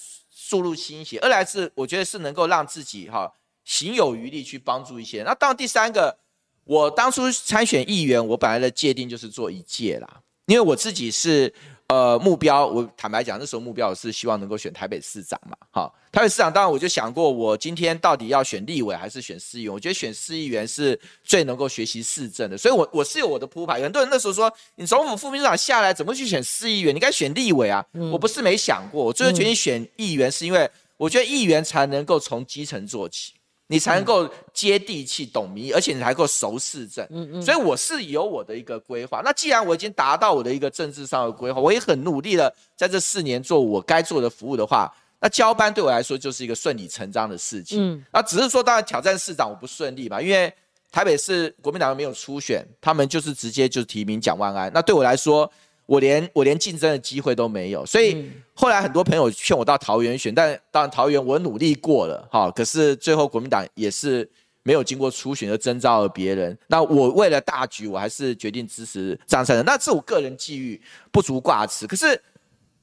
[0.48, 3.34] 注入心血，二来是我觉得是能够让自己哈
[3.66, 5.24] 行有余力去帮助一些。
[5.24, 6.18] 那到第三个，
[6.64, 11.54] 我当初参选议员，我本来的界定就是做一届啦，因为我自己是。
[11.92, 15.58] 呃，目标我坦白讲，那时候目标是希望能够选台北市长嘛。
[15.72, 19.74] 好，台北市长当然我就想过，我今天到底要选立委还是选市议员？
[19.74, 23.82] 我觉得选市议员是最能够学习市政的，所以我我是有我的铺排。
[23.82, 26.96] 很多人那时候说，你总府副秘书长下来怎么去选市议员？
[26.96, 27.86] 你该选立委啊！
[28.10, 33.34] 我不是没想过，我最后决定选议员，是因为我觉得议员才能够从基层做起。
[33.72, 37.08] 你才能够接地气、懂民意，而且你还够熟市政。
[37.10, 37.42] 嗯嗯。
[37.42, 39.22] 所以我是有我的一个规划。
[39.24, 47.80] 那既然我已经达到我的一个政治上的规划，我也很努力的在这四年做我该做的服务的话，那交班对我来说就是一个顺理成章的事情。
[47.82, 48.06] 嗯。
[48.12, 50.54] 那只是说，当然挑战市长我不顺利嘛，因为
[50.92, 54.70] 台北市国民党没有初选，他们就是直接就提名蒋万安。
[54.74, 55.50] 那对我来说，
[55.86, 58.30] 我连我连竞争的机会都没有，所以
[58.62, 64.30] 后来很多朋友劝我到桃园选，但当然桃园我努力过了哈，可是最后国民党也是
[64.62, 66.56] 没有经过初选就征召了别人。
[66.68, 69.66] 那我为了大局，我还是决定支持张善人。
[69.66, 70.80] 那这我个人际遇
[71.12, 72.22] 不足挂齿，可是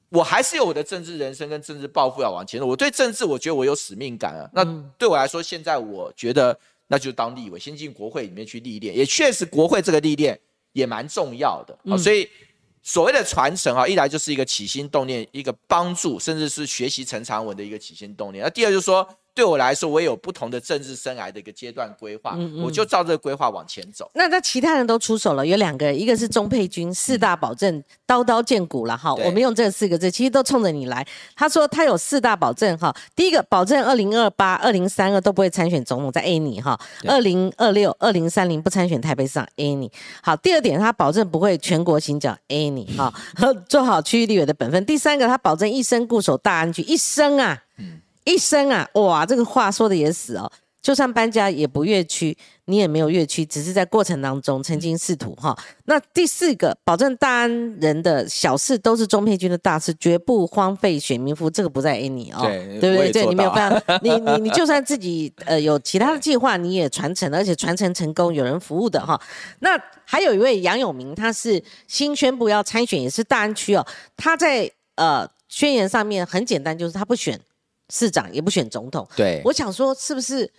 [0.08, 2.66] 我还是有我的政治人生跟政治抱负要往前走。
[2.66, 4.50] 我对政治，我觉得我有使命感啊。
[4.52, 4.64] 那
[4.98, 6.58] 对我来说，现在我觉得
[6.88, 8.96] 那就当立委，先进国会里面去历练。
[8.96, 10.36] 也确实，国会这个历练
[10.72, 11.96] 也蛮重要的啊。
[11.96, 12.28] 所以
[12.88, 18.42] 所谓的传承啊，一来就是一个起心动念，一个帮助，甚至是学习陈长文的一个起心动念。
[18.42, 19.06] 那第二就是说。
[19.38, 24.10] 对我来说，我也有不同的政治生涯的一个阶段规划，我就照这个规划往前走。
[24.14, 29.14] 那那其他人都出手了，有两个，一个是钟佩君，四大保证，刀刀见骨了哈。
[29.14, 31.06] 我们用这四个字，其实都冲着你来。
[31.36, 36.76] 他说他有四大保证哈，第一个保证二零二八、二零三二都不会参选总统，在 A 你哈，
[37.06, 39.88] 二零二六、二零三零不参选台北市长 A 你。
[40.20, 43.14] 好，第二点他保证不会全国行脚 A 你哈，
[43.70, 44.84] 做好区域立委的本分。
[44.84, 47.62] 第三个他保证一生固守大安区，一生啊。
[48.28, 50.50] 一生啊，哇，这个话说的也死哦。
[50.80, 52.34] 就算搬家也不越区，
[52.66, 55.54] 你也没有越区，只是在过程当中曾经试图哈。
[55.86, 57.50] 那第四个，保证大安
[57.80, 62.40] 人的小事都是钟佩君的大事，绝不荒废选民服，这个不在 A 你哦，
[62.80, 63.10] 对不对？
[63.10, 69.20] 对，你没有办法， 你你你就算自己呃有其他的计划，你也传承，而且传承成功，有人服务的哈。
[69.58, 73.84] 那还有一位杨永明，他是新宣布要参选，也是大安区哦。
[74.16, 77.38] 他在呃宣言上面很简单，就是他不选。
[77.92, 80.50] 市长也不选总统，对，我想说是不是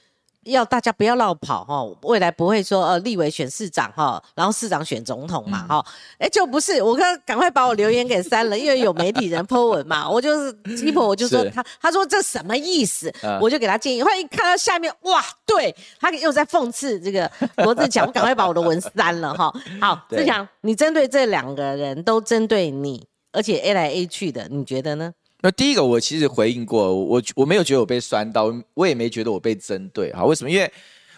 [0.46, 1.84] 要大家不要绕跑哈？
[2.04, 5.86] 未来不会说呃立委选市长哈，然后市长选总统嘛哈？
[6.18, 13.14] 哎，就不是，我刚赶快把我留言给删了，因为有媒体人 po 文嘛， 我就是鸡婆，我就说他，他说这什么意思？
[13.42, 19.54] 我就给他建议，后来一看到下面，哇，对他又在讽刺这个罗志强，我赶快把我的文删了哈。
[19.80, 25.14] 好，志强，你针对这两个人都针对你，而且 A 来 A 去的，你觉得呢？
[25.42, 30.26] 那第一个，我其实回应过，我我没有觉得我被酸到，我也没觉得我被针对哈。
[30.26, 30.50] 为什么？
[30.50, 30.72] 因为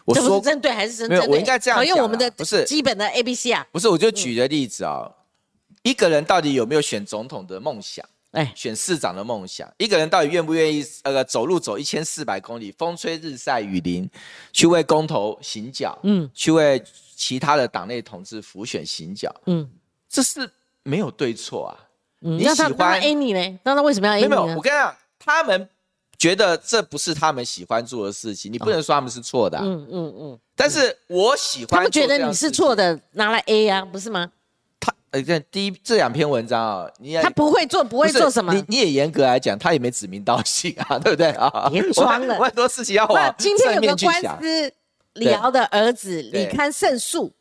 [0.06, 1.20] 我说针对还是针对？
[1.28, 1.98] 我应该这样讲。
[1.98, 3.66] 我们的不是基本的 A B C 啊。
[3.72, 5.12] 不是，我就举个例子啊，
[5.84, 8.06] 一个人到底有没有选总统的梦想？
[8.32, 14.10] 哎，选市长的梦想，一个人到底愿不愿意呃走路走一千四百公里，风吹日晒雨淋，
[14.54, 16.00] 去为公投行脚？
[16.04, 16.82] 嗯，去为
[17.16, 19.30] 其他的党内同志辅选行脚？
[19.48, 19.70] 嗯，
[20.08, 20.50] 这是
[20.84, 21.74] 没有对错啊。
[22.22, 23.60] 你喜欢 A 你呢？
[23.64, 24.28] 那他为什么要 A 你？
[24.28, 25.68] 没有，我跟你讲，他们
[26.18, 29.58] 觉得这不是他们喜欢做的事情，你不能说他们是错的。
[29.60, 30.40] 嗯嗯嗯。
[30.56, 31.68] 但是我喜欢。
[31.70, 34.32] 他们觉得你是错的，拿来 A 呀，不是吗？
[34.80, 38.54] 他呃，这第一这两篇文章啊，你他不会做，不会做什么？
[38.54, 41.68] 你你也严格来讲，他也没指名道姓啊， 对不对啊？
[41.72, 44.72] 别装了，很多事情要往今天有个官司，
[45.14, 47.32] 李敖的儿子李堪胜诉。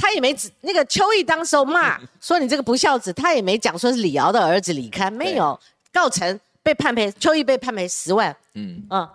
[0.00, 5.58] 他也没指那个邱毅当时候骂 说你这个不孝子，他也没讲说是李敖的儿子李堪，没有
[5.92, 8.82] 告成被判赔，邱毅被判赔十万，嗯。
[8.88, 9.06] 嗯，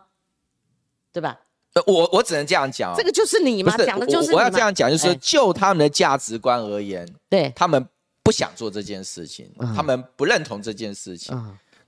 [1.11, 1.39] 对吧？
[1.73, 7.51] 呃，我我只能这样讲，这个就是你嘛，讲的就是我要这样讲，就是就他们的价值观而言，对。
[7.55, 7.83] 他们
[8.21, 11.35] 不想做这件事情，他们不认同这件事情，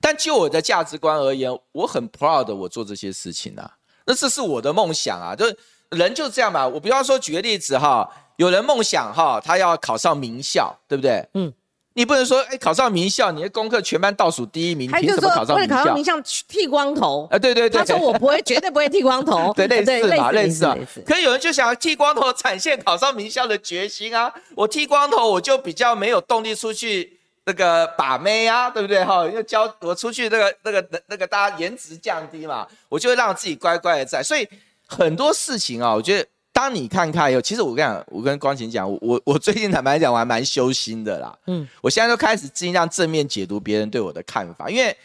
[0.00, 3.70] 但就我的价值观而言，我很 proud 我做这些事情啊，
[4.04, 5.56] 那这是我的梦想啊，就是
[5.90, 8.10] 人就这样嘛，我比方说举个例子哈。
[8.38, 11.28] 有人梦想哈，他要考上名校，对不对？
[11.34, 11.52] 嗯，
[11.94, 15.76] 你不能说哎，考上名校，你的功课全班倒数第一名，凭什么考上名校？
[15.76, 17.36] 考上名校剃光头啊？
[17.36, 19.52] 对对对，他说我不会，绝对不会剃光头。
[19.58, 20.76] 对，类似嘛，类似啊。
[21.04, 24.32] 可有人就想要剃光头，展现考上名校的决心啊！
[24.54, 29.04] 我剃光头，我就比较没有动力出去那个把妹啊，对不对？
[29.04, 34.22] 哈，要教我出去那个那个那个大家颜值降低嘛，我就会让自己乖乖的在。
[34.22, 34.48] 所以
[34.86, 36.24] 很多事情啊，我觉得。
[36.58, 41.38] 当你看看以后，其实我跟你讲，我跟光晴讲，我我最近坦白讲，我还蛮修心的啦。
[41.46, 44.96] 嗯，我现在都开始尽量正面解读别人对我的看法，因为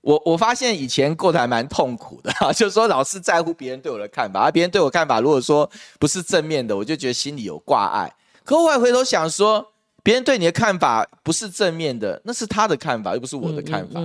[0.00, 8.10] 我我发现以前过得还蛮痛苦的， 就是说老是在乎别人对我的看法，而别人对我看法如果说不是正面的，我就觉得心里有挂碍。
[8.42, 9.70] 可后来回头想说，
[10.02, 14.00] 别人对你的看法不是正面的，那是他的看法，又不是我的看法。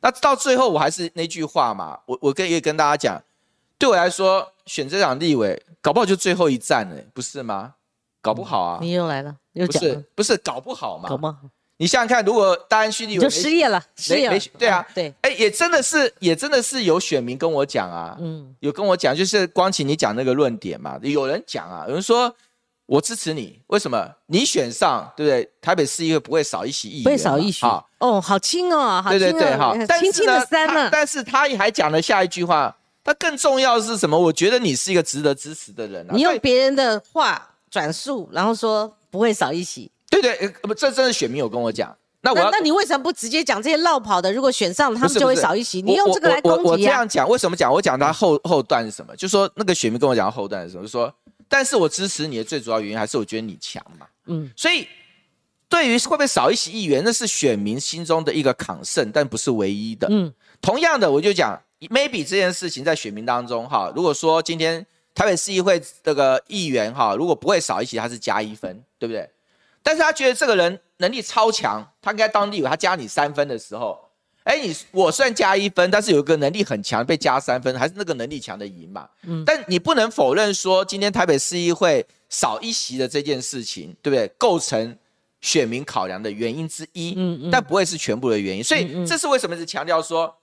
[0.00, 3.20] 那到最后我还是那句话嘛，我我跟也跟大家讲。
[3.78, 7.74] 对我来说，选这场立委，搞不好就最后一站了，不是吗？
[8.20, 8.78] 搞不好啊！
[8.80, 11.08] 你又来了，又讲不是不是搞不好嘛？
[11.08, 11.36] 搞不好。
[11.76, 15.14] 你想想看，如果大安区立委就失业了，失业了，对啊，对。
[15.20, 22.34] 哎，也真的是，也真的是有选民跟我讲啊，嗯，有跟我讲，就是光启你讲那个论点嘛，有人讲啊，有人说
[22.86, 24.10] 我支持你，为什么？
[24.26, 25.48] 你选上，对不对？
[25.60, 27.84] 台北市议会不会少一席议员，不会少一席啊？
[28.00, 30.88] 哦，好轻哦，对对对，哈，轻轻的三了。
[30.90, 32.76] 但是他还讲了下一句话。
[33.06, 34.18] 他更重要的是什么？
[34.18, 36.12] 我觉得你是一个值得支持的人啊！
[36.12, 39.88] 你用别人的话转述，然后说不会少一席。
[40.10, 41.96] 对对，不，这真的选民有跟我讲。
[42.22, 44.32] 那我要那你为什么不直接讲这些绕跑的？
[44.32, 45.80] 如果选上了，他们就会少一席。
[45.80, 46.88] 你用这个来我我我攻击啊？
[46.88, 47.72] 这样讲，为什么讲？
[47.72, 49.14] 我讲他后后段是什么？
[49.14, 50.82] 就说那个选民跟我讲后段是什么？
[50.82, 51.14] 就说，
[51.48, 54.06] 但是我支持你的最主要原因还是我觉得你强嘛。
[54.26, 54.88] 嗯，所以
[55.68, 60.08] 对于会不会少一席议员，那是选民心中的一个抗胜，但不是唯一的。
[60.10, 69.28] 嗯，同样的，我就讲，maybe 这件事情在选民当中哈，如果说今天台北市议会这个议员哈，如果不会少一席，他是加一分，对不对？
[69.82, 73.98] 但是他觉得这个人能力超强，他应该当地有，他加你三分的时候，
[74.42, 79.08] 哎，你我虽然加一分，但是有一个能力很强被加三分，还是那个能力强的赢嘛。
[79.22, 84.26] 嗯，但你不能否认说，今天台北市议会少一席的这件事情，对不对？
[84.36, 84.96] 构成
[85.40, 88.64] 选民考量的原因之一，嗯嗯但不会是全部的原因。
[88.64, 90.34] 所以这是为什么是强调说，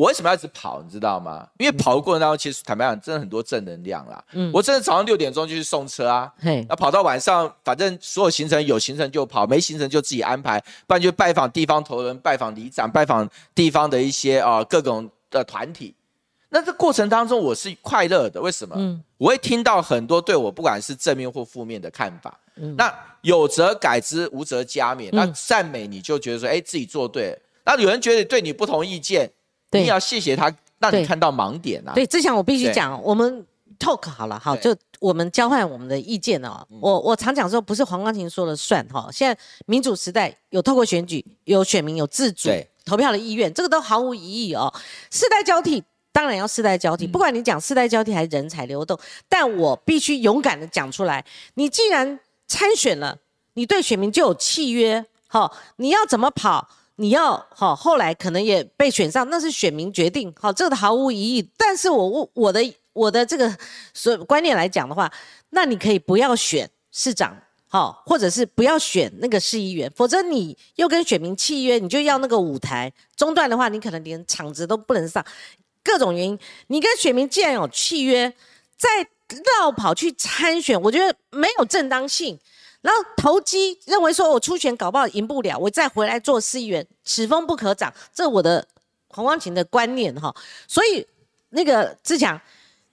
[0.00, 1.46] 我为什么要一直跑，你知道吗？
[1.58, 4.24] 因为跑的过程当中，其实坦白讲，真的很多正能量啦。
[4.32, 15.94] 嗯我真的早上六点钟就去送车啊，嘿，那跑到晚上，反正所有行程有行程就跑，没行程就自己安排，不然就拜访地方头人、拜访里长、拜访地方的一些啊、呃各种的团体。
[16.48, 18.74] 那这过程当中我是快乐的，为什么？
[18.78, 22.40] 嗯我会听到很多对我不管是正面或负面的看法。
[22.56, 22.90] 嗯那
[23.20, 25.10] 有则改之，无则加勉。
[25.12, 27.38] 那赞美你就觉得说，哎，自己做对了。
[27.66, 29.34] 那有人觉得对你不同意见，对
[29.70, 31.92] 你也要谢谢他，让你看到盲点啊。
[31.94, 33.46] 对，志强，我必须对讲，我们
[33.78, 36.66] talk 好了，好，就我们交换我们的意见哦。
[36.80, 39.08] 我我常讲说，不是黄光琴说了算哈。
[39.12, 42.50] 现在民主时代有透过选举，有选民有自主
[42.84, 44.72] 投票的意愿，这个都毫无疑义哦。
[45.10, 45.82] 世代交替。
[46.12, 48.98] 当然要世代交替，嗯不管你讲世代交替还是人才流动，
[49.28, 51.24] 但我必须勇敢的讲出来。
[51.54, 52.18] 你既然
[52.48, 53.16] 参选了，
[53.54, 56.68] 你对选民就有契约，好、你要怎么跑，
[57.00, 61.50] 你要好、后来可能也被选上，那是选民决定，好、这个毫无疑义。
[61.56, 62.60] 但是我我我的
[62.92, 63.56] 我的这个
[63.94, 65.10] 所观念来讲的话，
[65.48, 67.34] 那你可以不要选市长。
[67.72, 75.24] 好，或者是不要选那个市议员，否则你又跟选民契约，你就要那个舞台中断的话，你可能连场子都不能上，
[75.84, 78.30] 各种原因，你跟选民既然有契约，
[78.76, 78.88] 再
[79.60, 82.38] 绕跑去参选，我觉得没有正当性。
[82.82, 88.66] 然后投机认为说我出选搞不好赢不了，我再回来做市议员，此风不可长，这我的
[89.08, 90.34] 黄光琴的观念哈。
[90.66, 91.06] 所以
[91.50, 92.40] 那个志强，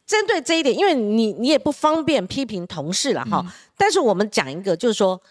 [0.06, 3.46] 针对这一点，因为你你也不方便批评同事了哈，
[3.78, 5.22] 但是我们讲一个，就是说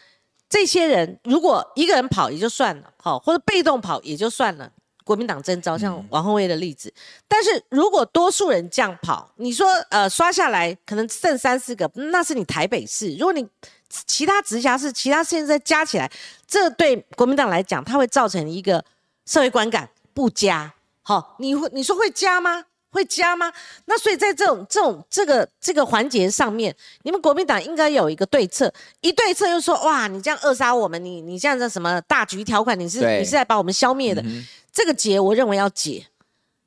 [0.49, 4.71] 这些人如果一个人跑也就算了，哈，或者被动跑也就算了。
[5.05, 6.93] 国民党征召像王宏威的例子，
[7.29, 13.15] 但是如果多数人这样跑，你说呃刷下来可能剩三四个，那是你台北市。
[13.15, 13.47] 如果你
[13.89, 16.11] 其他直辖市、其他县再加起来，
[16.47, 18.85] 这对国民党来讲，它会造成一个
[19.25, 20.73] 社会观感不佳。
[21.03, 22.65] 好，你会你说会加吗？
[22.91, 23.53] 会加吗？
[23.85, 28.73] 那所以在这种这种这个这个环节上面，你们国民党应该有一个对策。
[29.03, 34.25] 一对策又说哇，你这样扼杀我们，你你这样的什么大局条款，你是你是在把我们消灭的。
[34.73, 36.07] 这个结我认为要解，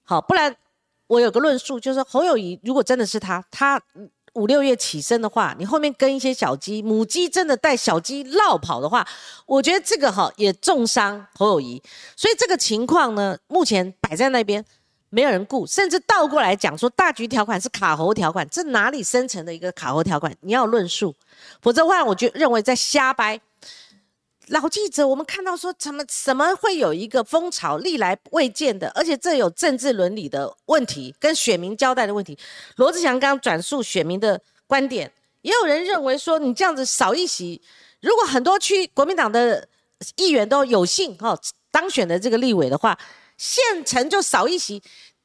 [0.04, 0.56] 好，不然
[1.08, 3.82] 我有个论述，就是侯友谊如果真的是他，他
[4.34, 9.08] 五六月起身的话，你后面跟一些小鸡，母鸡真的带小鸡绕跑的话，
[9.46, 11.82] 我觉得这个哈也重伤侯友谊，
[12.16, 14.66] 所以这个情况呢，目前摆在那边。
[15.12, 20.32] 没有人顾，甚至倒过来讲说大局条款是卡喉条款，这哪里生成的一个卡喉条款？
[20.42, 21.16] 你要论述，
[21.64, 23.42] 否则的话，我就认为在瞎掰。
[24.50, 32.38] 老记者，我们看到说怎么怎么会有一个风潮历来未见的，而且这有政治伦理的问题，跟选民交代的问题。
[32.78, 35.12] 罗志祥刚刚转述选民的观点，
[35.44, 37.62] 也有人认为说你这样子少一席，
[38.02, 39.68] 如果很多区国民党的
[40.16, 41.40] 议员都有幸哈、哦、
[41.70, 42.98] 当选的这个立委的话，
[43.38, 44.82] 县城就少一席。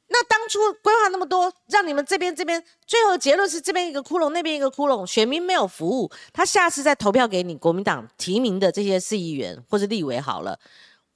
[0.07, 10.57] 那当初规划那么多，让你们这边这边，最后结论是这边一个窟窿，那边一个窟窿，选民没有服务，他下次再投票给你国民党提名的这些市议员或是立委好了，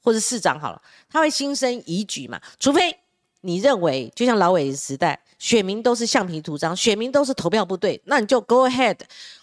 [0.03, 2.41] 或是市长好了，他会心生疑举嘛？
[2.59, 2.97] 除非
[3.41, 8.97] 你认为，就像老伟的时代，选民都是橡皮图章，选民都是投票部队，那你就 go ahead。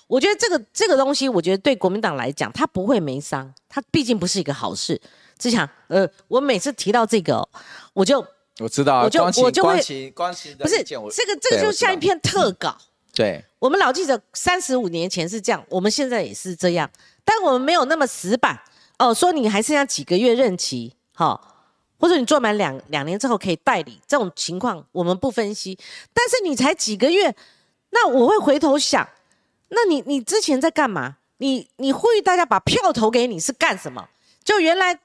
[0.08, 5.00] 我觉得这个这个东西，我觉得对国民党来讲，它不会没伤，它毕竟不是一个好事。
[5.38, 7.46] 志强，呃，我每次提到这个、
[7.92, 8.24] 我就
[8.58, 12.76] 我知道啊，我就我就会不是这个，这个就像一篇特稿。
[13.12, 16.90] 对我们老记者三十五年前是这样，我们现在也是这样，
[17.24, 18.58] 但我们没有那么死板
[18.98, 19.14] 哦。
[19.14, 21.56] 说你还剩下几个月任期，好、
[21.98, 25.78] 或者你做满两两年之后可以代理，这种情况我们不分析。
[26.12, 27.34] 但是你才几个月，
[27.90, 29.08] 那我会回头想，
[29.68, 31.16] 那你你之前在干嘛？
[31.38, 34.08] 你你呼吁大家把票投给你是干什么？
[34.44, 34.98] 就原来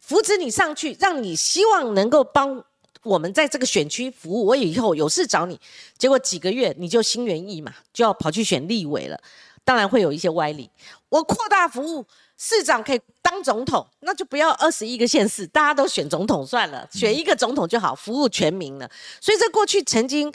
[0.00, 2.64] 扶持你上去，让你希望能够帮
[3.04, 5.60] 我们在这个选区服务，我以后有事找你。
[5.96, 9.20] 结果几个月你就心猿意马，就要跑去选立委了。
[9.64, 10.68] 当然会有一些歪理。
[11.08, 12.04] 我扩大服务，
[12.36, 18.90] 市长可以当总统，那就不要 二十一个县市，大家都选总统算了，选一个总统就好，服务全民了。
[19.20, 20.30] 所以在过去曾经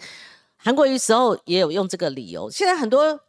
[0.57, 3.19] 韩国瑜时候也有用这个理由，现在很多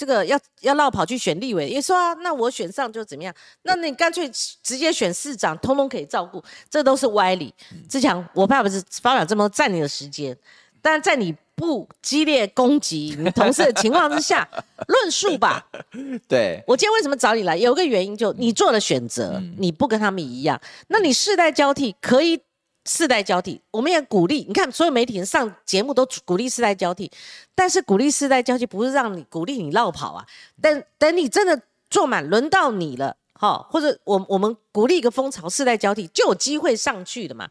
[0.00, 3.34] 这个要要绕跑去选立委，也说啊，那我选上就怎么样？
[3.64, 4.26] 那你干脆
[4.62, 7.52] 直接选市长，通通可以照顾，这都是歪理。
[7.86, 10.34] 志强，我怕不是发表这么占你的时间，
[10.80, 11.36] 但在你。
[11.60, 14.48] 不激烈攻击你同事的情况之下，
[14.88, 15.62] 论述吧。
[16.26, 17.54] 对我今天为什么找你来？
[17.54, 20.58] 有个原因，就你做了选择，你不跟他们一样。
[20.88, 22.40] 那你世代交替可以
[22.86, 24.44] 世代交替，我们也鼓励。
[24.46, 27.10] 你看，所有媒体人上节目都鼓励世代交替，
[27.54, 30.26] 但是鼓励世代交替不是让你鼓励你绕跑啊。
[30.60, 31.60] 等等，你真的
[31.90, 37.48] 坐满，轮到你了，哈，或者我我们鼓励一个风潮，世代交替就有机会上去的嘛。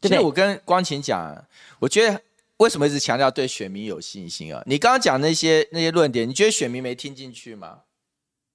[0.00, 0.20] 对不对？
[0.20, 1.44] 我跟光晴讲，
[1.78, 2.20] 我觉得。
[2.58, 4.62] 为什么一直强调对选民有信心啊？
[4.66, 7.80] 你刚刚讲那些那些论点，你觉得选民没听进去吗？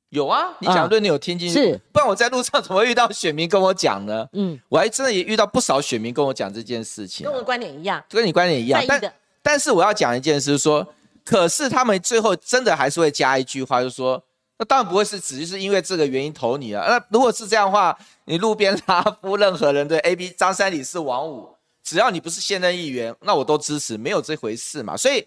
[0.10, 4.28] 有啊，你讲对，你有听进去，是不然我在路上怎么会遇到选民跟我讲呢？
[4.34, 8.84] 嗯，我还真的也遇到不少选民跟我讲这件事情，跟我的观点一样，跟你观点一样。
[8.88, 10.88] 但但是我要讲一件事，说
[11.26, 14.24] 可是他们最后真的还是会加一句话，就说
[14.58, 16.86] 那当然不会是只是因为这个原因投你了。
[16.88, 21.50] 那如果是这样的话，你路边拉夫任何人对 A B 张三李四王五。
[21.84, 24.98] 只要你不是现任议员，那我都支持，没有这回事嘛。
[24.98, 25.26] 所以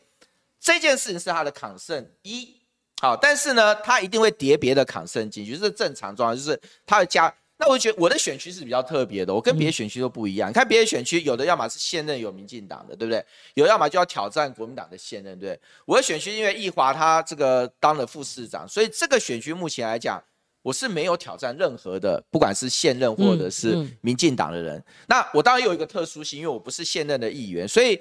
[0.60, 2.54] 这件事情是他的抗胜一，
[3.00, 7.34] 好，但是呢，他一定会叠别的抗胜进去，这是正常状况，就是他会加。
[7.56, 10.50] 那我觉得我的选区是比较特别的，我跟别的选区都不一样。
[10.50, 13.24] 你看别的选区，有的要么是现任有民进党的，对不对？
[13.54, 15.58] 有要么就要挑战国民党的现任，对。
[15.86, 20.22] 我的选区因为易华他这个当了副市长，所以这个选区目前来讲。
[20.62, 24.84] 我是没有挑战任何的，不管是现任或者是民进党的人。
[25.06, 27.98] 那我当然有一个特殊性，因为我不是现任的议员，所以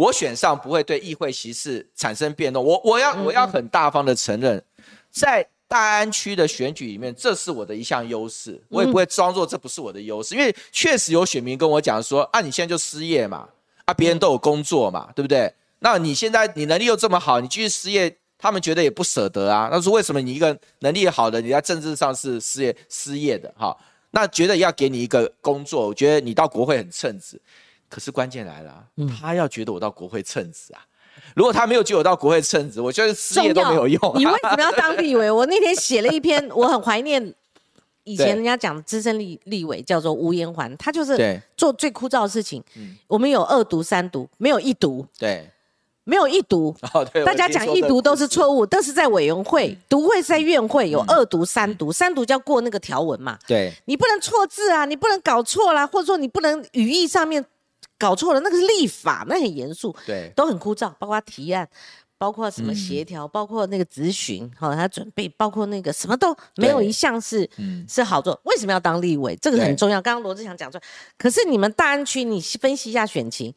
[0.00, 2.64] 我选上不会对议会席次产生变动。
[2.64, 4.62] 我我要我要很大方的承认，
[5.10, 8.58] 在大安区的选举里面，这是我的一项优势。
[8.70, 13.46] 我也不会装作这不是我的优势，因为确实有选民跟我讲说：啊，你现在就失业嘛，
[13.84, 15.52] 啊，别人都有工作嘛，对不对？
[15.80, 18.16] 那你现在你能力又这么好，你继续失业？
[18.38, 23.76] 他们觉得也不舍得啊，那说为什么你一个能力好的，你在政治上是失业失业的哈？
[24.12, 27.38] 那觉得要给你一个工作，我觉得你到国会很称职。
[27.90, 28.82] 可是关键来了，
[29.20, 30.80] 他要觉得我到国会称职啊。
[31.34, 34.00] 如果他没有觉得我到国会称职，我觉得失业都没有用。
[34.16, 35.30] 你为什么要当立委？
[35.30, 37.34] 我那天写了一篇，我很怀念
[38.04, 42.62] 以前 人家讲资深立立委叫做吴延环，他就是做最枯燥的事情。
[43.08, 45.04] 我们有二读三读，没有一读。
[45.18, 45.50] 对。
[46.04, 53.38] 没有一读， 哦大家讲一读都是错误，但是在委员会读会是在院会有二读三读，三读就要过那个条文嘛。
[53.46, 57.44] 对，你不能错字啊，你不能搞错啦，或者说你不能语义上面
[58.00, 61.68] 搞错了，那个是立法，那很严肃，对，都很枯燥，包括提案，
[62.18, 67.48] 包括什么协调，包括那个咨询，好，他准备，包括那个什么都没有一项是
[67.86, 68.40] 是好做。
[68.44, 69.36] 为什么要当立委？
[69.36, 70.02] 这个很重要。
[70.02, 70.84] 刚刚罗志祥讲出来，
[71.16, 73.54] 可是你们大安区，你分析一下选情，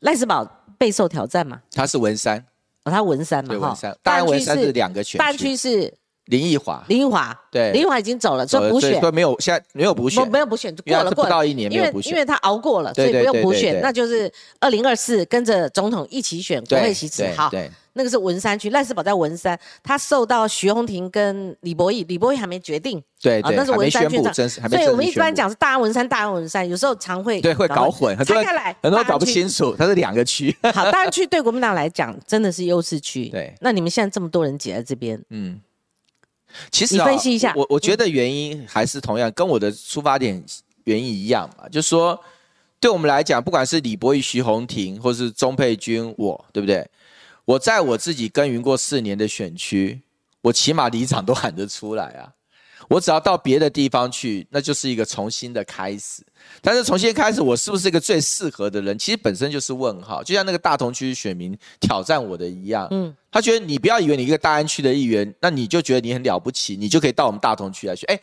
[0.00, 0.58] 赖世宝。
[0.78, 1.62] 备受挑战嘛？
[1.72, 2.44] 他是文山，
[2.82, 5.94] 哦，他文山嘛，对文山，大安文山是两个选区，区是
[6.26, 17.50] 林奕华，林奕华，对，林奕华已经走了，所以补选，没有，现在没有补选，没有补选，过了，过到一年没有补选，因为他熬过了，所以不用补选，那就是二零二四跟着总统一起选国会席次，好。
[17.94, 30.56] 那个是文山区，赖世宝在文山，他受到徐宏庭跟李博义，李博义还没决定，对对，那是文山区长，所以我们一般讲是大安文山，大安文山，有时候常会对会搞混，很多开来，很多搞不清楚，它是两个区。
[30.72, 33.54] 好，大安区对国民党来讲真的是优势区，对。
[33.60, 35.60] 那你们现在这么多人挤在这边，嗯，
[36.70, 40.42] 其实啊分析一下，我我觉得原因还是同样跟我的出发点
[40.84, 42.18] 原因一样嘛，就是说
[42.80, 46.88] 对我们来讲，不管是李博义、徐宏庭，或是钟佩君，我对不对？
[47.44, 50.00] 我在我自己耕耘过四年的选区，
[50.42, 52.32] 我起码里长都喊得出来啊！
[52.92, 56.22] 我只要到别的地方去，那就是一个重新的开始。
[56.60, 58.98] 但是重新开始，我是不是一个最适合的人？
[58.98, 60.22] 其实本身就是问号。
[60.22, 68.06] 就像那个大同区选民挑战我的一样，嗯，他觉得你不要以为你一个大安区的议员，那你就觉得你很了不起，你就可以到我们大同区来选。
[68.12, 68.20] 哎，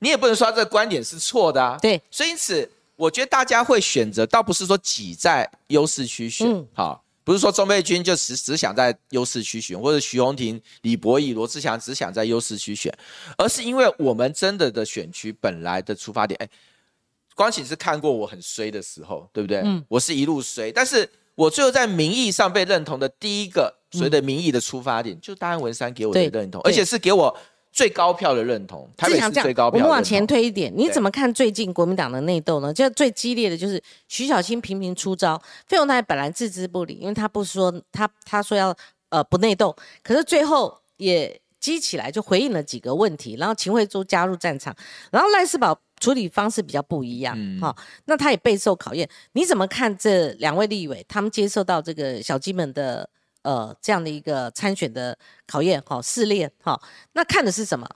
[0.00, 1.78] 你也不能说这个观点是错的啊。
[1.80, 7.04] 对，所以因此，我觉得大家会选择，倒不是说挤在优势区选，好。
[7.28, 12.90] 不是说钟佩君就只只想在优势区选，或者徐宏庭、李博义、罗志祥只想在优势区选，
[13.36, 16.48] 而是因为我们真的的选区本来的出发点，哎，
[17.34, 19.60] 光启是看过我很衰的时候，对不对？
[19.62, 27.38] 嗯，我是一路衰，但是我最后在民意上被认同的第一个所谓的民意的出发点，就大安文山给我的认同，而且是给我。
[27.72, 29.78] 最高票的认同，台北是最高票。
[29.78, 32.72] 我们往前推一点，你怎么看最近国民党的内斗呢？
[32.72, 38.74] 就最激烈的就是徐小清频频出招，费鸿泰本来置之不理，因为他不说他他说要
[39.10, 44.74] 呃不内斗，可是最后也激起来，就回应了几个问题，然后秦惠珠加入战场，
[45.12, 47.74] 然后赖世宝处理方式比较不一样，哈、
[48.06, 49.08] 那他也备受考验。
[49.32, 53.08] 你怎么看这两位立委他们接受到这个小鸡们的
[53.42, 55.16] 呃这样的一个参选的
[55.46, 56.80] 考验，哈、试炼，哈、
[57.12, 57.88] 那看的是什么？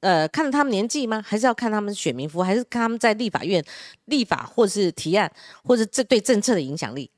[0.00, 1.22] 呃，看他们年纪吗？
[1.26, 3.62] 还是要看他们选民服务，还是看他们在立法院
[4.06, 5.30] 立法，或是提案，
[5.62, 7.10] 或是这对政策的影响力？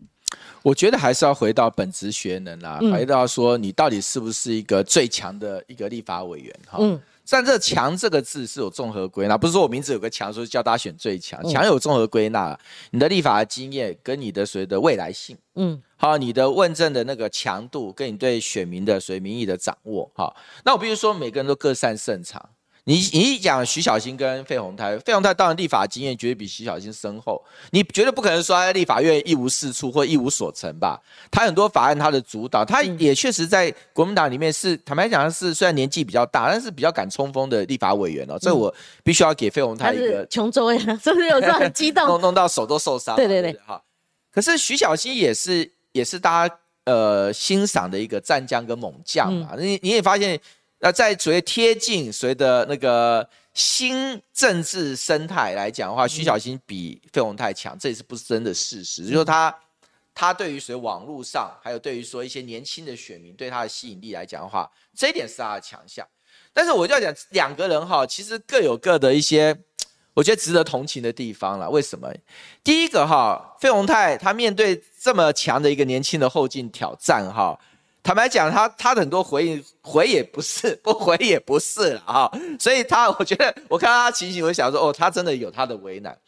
[0.63, 6.79] 我觉得还是要回到本职学能啦，嗯回到说你到底是不是一个最强的一个立法委员哈。
[6.81, 7.01] 嗯
[7.33, 11.41] 但这“强”这个字是有综合归纳，不是说我名字有个强，说叫大家选最强。
[11.43, 12.59] 嗯强有综合归纳，
[12.91, 20.37] 你的立法的经验跟你的所谓的未来性，嗯好，你的问政的那个强度，跟你对选民的随民意的掌握，哈。
[20.63, 22.51] 那我必须说，每个人都各擅胜场。
[22.85, 31.01] 你你一讲徐小新跟费鸿泰，费鸿泰当然立法经验绝对比徐小新深厚，你绝对不可能说他在立法院一无是处或一无所成吧？
[31.31, 38.75] 他很多法案他的主导，他也确实在国民党里面是坦白讲是虽然年纪比较大，但是比较敢冲锋的立法委员哦，这我
[39.05, 42.05] 必须要给费鸿泰一个琼州呀， 是不是有时候很激动？
[42.09, 43.17] 弄弄到手都受伤嘛。
[43.17, 43.81] 对对对哈。
[44.33, 49.51] 可是徐小新也是也是大家呃欣赏的一个战将跟猛将嘛。
[49.53, 50.41] 嗯你你也发现，
[50.83, 59.03] 呃，在所谓贴近所谓的那个新政治生态来讲的话，徐小新比费鸿泰强，这也是不是真的事实？
[59.03, 59.57] 就是说他。
[60.15, 66.07] 他对于所谓网络上，还有对于说一些年轻的选民对他的吸引力来讲的话，这一点是他的强项。
[66.53, 69.57] 但是我就要讲，两个人哈，其实各有各的一些，
[70.13, 71.71] 我觉得值得同情的地方了。
[71.71, 72.13] 为什么？
[72.63, 77.59] 第一个哈，费鸿泰他面对这么强的一个年轻的后进挑战哈，
[78.03, 82.31] 坦白讲，他他的很多回应回也不是， 不回也不是了哈。
[82.59, 86.19] 所以他我觉得我看到他情形，我想说，哦，他真的有他的为难。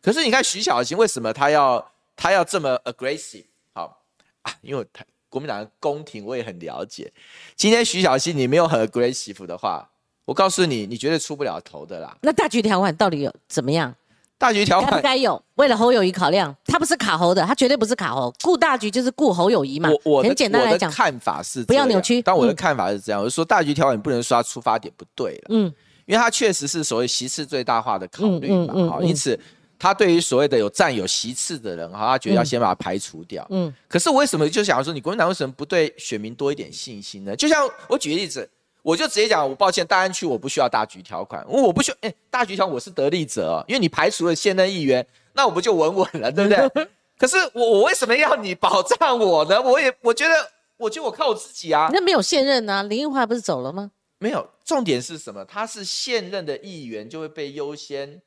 [0.00, 3.44] 可是你看徐小新为什么他要他要这么 aggressive？
[3.74, 4.00] 好
[4.42, 7.12] 啊，因为他国民党的宫廷我也很了解。
[7.56, 9.90] 今天徐小新你没有很 aggressive 的话，
[10.24, 12.16] 我告诉你，你绝对出不了头的啦。
[12.22, 13.92] 那大局条款到底有怎么样？
[14.38, 15.42] 大局条款，该有？
[15.54, 18.32] 为了侯友谊考量，他不是卡侯的，他绝对不是卡侯。
[18.42, 19.88] 顾大局就是顾侯友谊嘛。
[19.90, 22.20] 我我的很简单来讲我的，看法是不要扭曲。
[22.20, 25.72] 嗯但我的看法是这样，我就说大局条款你不能说他出发点不对了，嗯。
[26.04, 29.08] 因为他确实是所谓席次最大化的考虑嘛，好，嗯嗯嗯嗯。
[29.08, 29.36] 因此
[29.78, 33.44] 他对于所谓的有占有席次的人，哈，他觉得要先把它排除掉。
[33.50, 33.72] 嗯。
[33.88, 37.34] 可是我为什么就想要说，你国民党为什么不对选民多一点信心呢？
[37.34, 38.48] 就像我举个例子，
[38.86, 46.88] 我就直接讲，我抱歉，大安区我不需要大局条款，我不需要，哎、大局条款我是得利者、哦，因为你排除了现任议员，那我不就稳稳了，对不对？
[47.18, 49.60] 可是我我为什么要你保障我呢？
[49.60, 53.90] 我也我觉得，我觉得我靠我自己啊，那没有现任啊，林奕华不是走了吗？
[54.18, 55.44] 没有，重点是什么？
[55.44, 58.22] 他是现任的议员，就会被优先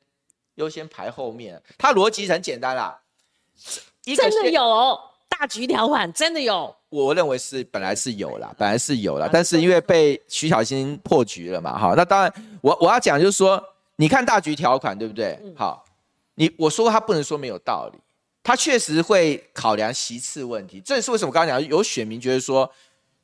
[0.56, 1.64] 优先排后面。
[1.78, 3.00] 他逻辑很简单啦，
[4.04, 4.62] 一个真的有
[5.40, 6.76] 大局条款，真的有。
[6.90, 13.64] 我认为是本来是有啦，本来是有啦，但是因为被徐小新破局了嘛，哈，那当然我我要讲就是说，
[13.96, 15.40] 你看大局条款对不对？
[15.56, 15.86] 好，
[16.36, 18.00] 你我说他不能说没有道理，
[18.44, 22.70] 他确实会考量席次问题，这也是为什么我刚刚讲有选民觉得说。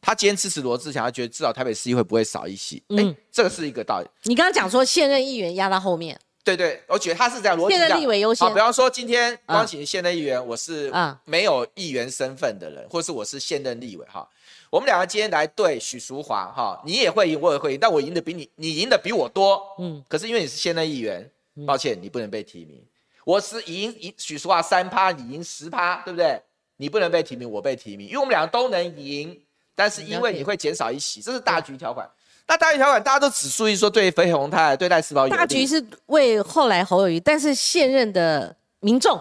[0.02, 4.08] 他今天支持罗志祥，他觉得至少台北市议会不会少一席，哎、嗯这个是一个道理。
[4.26, 8.00] 你刚刚讲说现任议员压到后面，对对，我觉得他是这样逻辑现任。
[8.00, 14.30] 立委优先好，比方说今天啊光请现任议员，我是啊没有议员身份的人，或是我是现任立委哈。
[14.70, 19.56] 我们两个今天来对许淑华哈，你也会赢，我也会赢，但我赢的比你，你赢的比我多。
[19.80, 21.28] 嗯嗯，可是因为你是现任议员，
[21.66, 22.80] 抱歉，你不能被提名。
[23.24, 26.40] 我是赢赢许淑华三趴，你赢十趴，对不对？
[26.78, 29.42] 你不能被提名，我被提名，因为我们两个都能赢，
[29.74, 32.08] 但是因为你会减少一席，这是大局条款。
[32.48, 39.20] 那大局条款大家都只注意说对肥鸿泰、对赖世宝大局是为后来侯友谊，但是现任的民众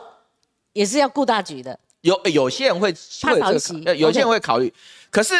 [0.72, 1.78] 也是要顾大局的。
[2.02, 4.72] 有有些人会会有这个怕少一席考呃有些人会考虑，
[5.10, 5.34] 可是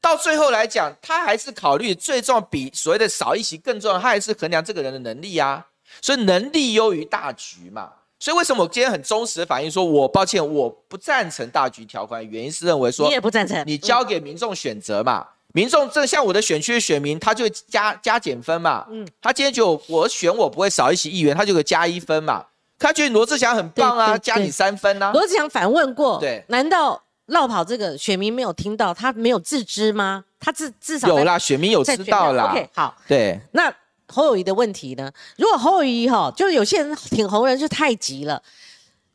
[0.00, 5.66] 到最后来讲，他还是考虑最重要，比所谓的少一席更重要，他还是衡量这个人的能力啊。
[6.00, 7.90] 所以能力优于大局嘛。
[8.20, 13.62] 所以为什么我今天很忠实的反映说，我抱歉，我不赞成大局条款，原因是认为说你也不赞成？
[13.66, 15.26] 你交给民众选择嘛。
[15.54, 18.84] 民众这像我的选区的选民，他就加加减分嘛。
[18.90, 22.44] 嗯嗯，他今天就我选我不会少一席议员，他就会加一分嘛。
[22.76, 25.12] 他觉得罗志祥很棒啊，加你三分啊。
[25.12, 30.24] 罗志祥反问过，对难道绕跑这个选民没有听到，他没有自知吗？
[30.40, 32.50] 他至至少有啦，选民有知道啦。
[32.50, 33.72] OK，好，对，那
[34.08, 35.10] 侯友谊的问题呢？
[35.36, 38.42] 如果侯友谊哈，就是有些人挺红人就太急了，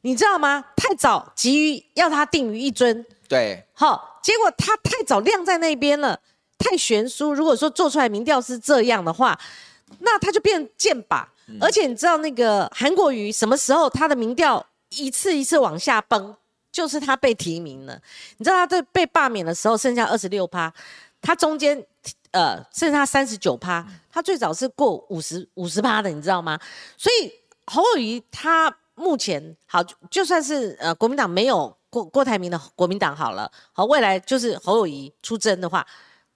[0.01, 0.63] 你知道吗？
[0.77, 6.19] 太早急于要他定于一尊，对，好，结果他太早晾在那边了，
[6.57, 7.31] 太悬殊。
[7.33, 9.39] 如果说做出来民调是这样的话，
[9.99, 11.23] 那他就变剑靶。
[11.59, 16.35] 而且你知道那个韩国瑜什么时候他的民调一次一次往下崩，
[16.71, 17.99] 就是他被提名了。
[18.37, 20.71] 你知道他在被罢免的时候剩下二十六趴，
[21.21, 21.83] 他中间
[22.31, 26.59] 呃剩下三十九趴，他最早是过五十五十趴的，你知道吗？
[26.97, 27.31] 所以
[27.65, 35.85] 侯友谊他目前好，就就算是呃国民党没有郭郭台铭的国民党好了，好未来就是侯友谊出征的话，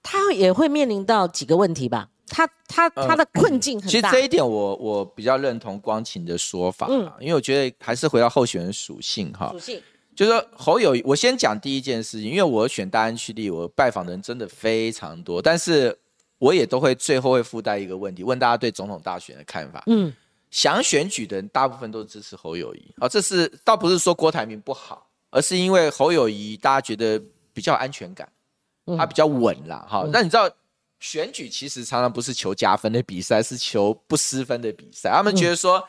[0.02, 2.08] 他也会面临到几个问题吧？
[2.26, 3.90] 他他他的困境很大。
[3.90, 9.80] 其实这一点我我比较认同光晴的说法，嗯，因为我觉得还是回到候选人属性哈，属性。
[10.16, 15.96] 就是说侯友，我先讲第一件事情，因为我选大安区立，我拜访的人真的非常多，但是
[16.38, 19.82] 我也都会最后会附带一个问题，问大家对总统大选的看法。
[19.86, 20.12] 嗯，
[20.52, 25.03] 想选举的人大部分都支持侯友谊，啊，这是倒不是说郭台铭不好，
[25.34, 27.20] 而是因为侯友谊大家觉得
[27.52, 28.26] 比较安全感，
[28.96, 30.06] 他比较稳啦，哈。
[30.12, 30.48] 那你知道
[31.00, 35.86] 选举其实常常不是求加分的比赛，是求不失分的比赛，他们觉得说。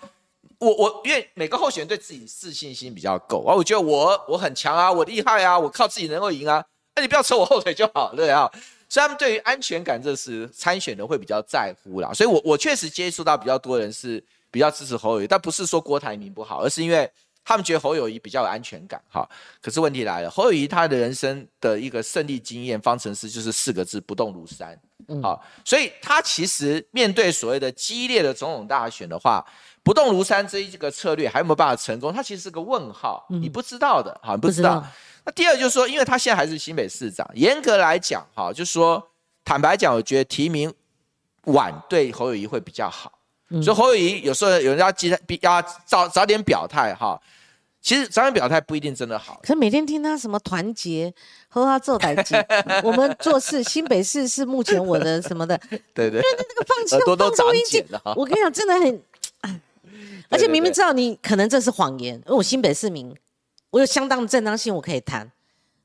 [0.58, 6.64] 我我因为每个候选人对自己自信心比较够啊，我觉得我我很强啊，我厉害啊，我靠自己能够赢啊，
[6.96, 8.50] 那你不要扯我后腿就好了啊。
[8.88, 12.14] 所以他们对于安全感这是参选人会比较在乎啦。
[12.14, 17.12] 所以我我确实接触到比较多人是比较支持侯友谊，但不是说郭台铭不好，而是因为
[17.46, 19.26] 他们觉得侯友谊比较有安全感哈。
[19.62, 24.78] 可是问题来了，侯友谊他的人生的一个胜利经验方程式就是四个字：不动如山。
[25.22, 29.46] 好，所以他其实面对所谓的激烈的总统大选的话。
[29.84, 32.12] 不动如山这一个策略还有没有办法成功？
[32.12, 34.84] 他其实是个问号，你不知道的，哈，不知道。
[35.24, 39.12] 那第二就是说，因为他现在还是新北市长，严格来讲，哈，就是说，
[39.44, 40.74] 坦白讲，我觉得提名
[41.44, 43.15] 晚对侯友谊会比较好。
[43.62, 47.20] 所以侯友谊有时候有人要急，要早早点表态，哈。
[47.82, 49.40] 其实早点表态不一定真的好。
[49.44, 51.14] 可是每天听他什么团结
[51.48, 52.44] 和他做台阶，
[52.84, 55.56] 我们做事新北市是目前我的什么的，
[55.94, 57.86] 对对，因为那个放弃放收音机，
[58.16, 59.02] 我跟你讲，真的很。
[60.30, 63.16] 而且明明知道你可能这是谎言，因为我新北市民，
[63.70, 65.32] 我有相当的正当性，我可以谈。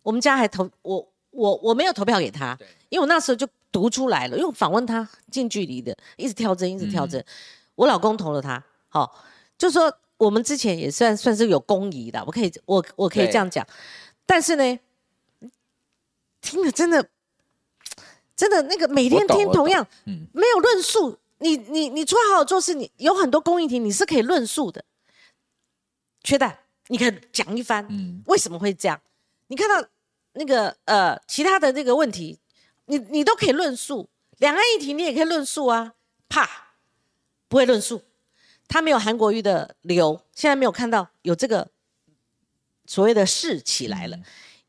[0.02, 2.56] 我们家还投我，我我没有投票给他，
[2.88, 7.22] 因为我那时候就读出来了，因为访问他近距离的，一直跳针，一直跳针。
[7.80, 9.24] 我老公投了他，好，
[9.56, 13.66] 就说我们之前也算算是有公仪的，我可以我我可以这样讲。
[14.26, 14.78] 但是呢，
[16.42, 17.08] 听了真的
[18.36, 21.16] 真的那个每天听同样，没有论述。
[21.38, 24.84] 你你你出来好好做事，你有很多公益题，你是可以论述的。
[26.22, 26.58] 缺蛋，
[26.88, 29.00] 你可以讲一番，嗯，为什么会这样？
[29.46, 29.88] 你看到
[30.34, 32.38] 那个呃其他的那个问题，
[32.84, 34.10] 你你都可以论述。
[34.36, 35.94] 两岸议题你也可以论述啊，
[36.28, 36.69] 怕
[37.50, 38.00] 不会论述。
[38.66, 41.68] 他没有韩国瑜的流，现在没有看到有这个
[42.86, 44.16] 所谓的势起来了，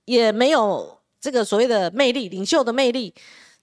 [0.04, 3.14] 也没有这个所谓的魅力，领袖的魅力。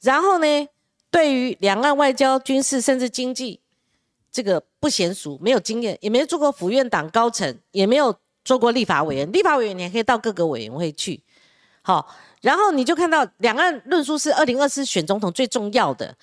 [0.01, 0.69] 然后呢？
[1.11, 3.59] 对于两岸外交、军事甚至经济，
[4.31, 8.15] 这个不娴熟，没有经验，也没有做过府院党高层，也没有
[8.45, 9.33] 做过立法委员。
[9.33, 11.23] 立法委员你还可以到各个委员会去，
[11.81, 16.15] 好，然后你就看到两岸论述是二零二四选总统最重要的。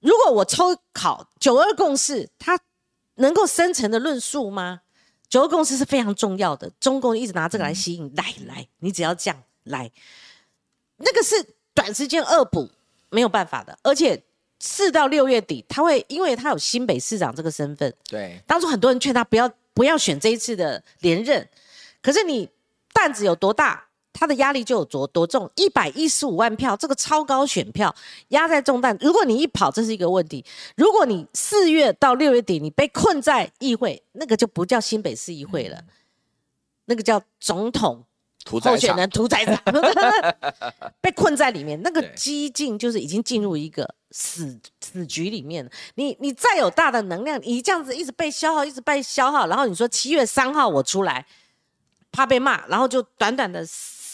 [0.00, 2.58] 如果我抽考九二共识，它
[3.16, 4.82] 能够生成的论述吗？
[5.28, 9.90] 九二共识是非常重要的，中共一直拿这个来吸引，来来，你只要这样来，
[10.96, 12.70] 那个是短时间恶补。
[13.08, 14.20] 没有办法的，而且
[14.58, 21.48] 四到六月底，他会因为他有新北市长这个身份，对，当初很多人劝他不要不要选这一次的连任，
[22.02, 22.50] 可是你
[22.92, 23.85] 担子有多大，
[24.18, 27.94] 他的压力就有多多重，一百一十五万票这个超高选票
[28.28, 30.42] 压在重担，如果你一跑，这是一个问题；
[30.74, 35.82] 如果你四月到六月底你被困在议会，那个就不叫新北市议会了，
[36.86, 38.04] 那个叫总统。
[38.48, 39.60] 候选人屠宰场
[41.02, 45.68] 被困在里面，那个激进就是已经进入一个死死局里面。
[45.96, 51.26] 你你再有大的能量，你这样子一直被消耗，一直被消耗，然后你说七月三号我出来，
[52.12, 53.66] 怕被骂，然后就短短的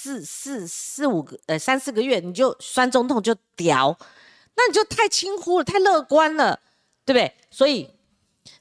[0.02, 3.96] 四四四五个呃三四个月，你就酸中痛就屌，
[4.56, 6.58] 那你就太轻忽了，太乐观了，
[7.04, 7.32] 对不对？
[7.50, 7.88] 所以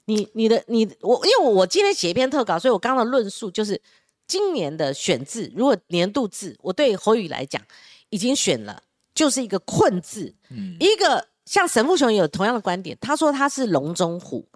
[0.06, 3.82] 你你的你我，因为我今天写一篇特稿，所以我刚刚的论述就是。
[4.28, 7.62] 今年的选字，如果年度字，我对侯宇来讲
[8.12, 8.82] 已经选了，
[9.14, 10.34] 就是一个困字。
[10.50, 14.48] 嗯，一个像沈富雄也有同样的观点，他说他是龙中虎，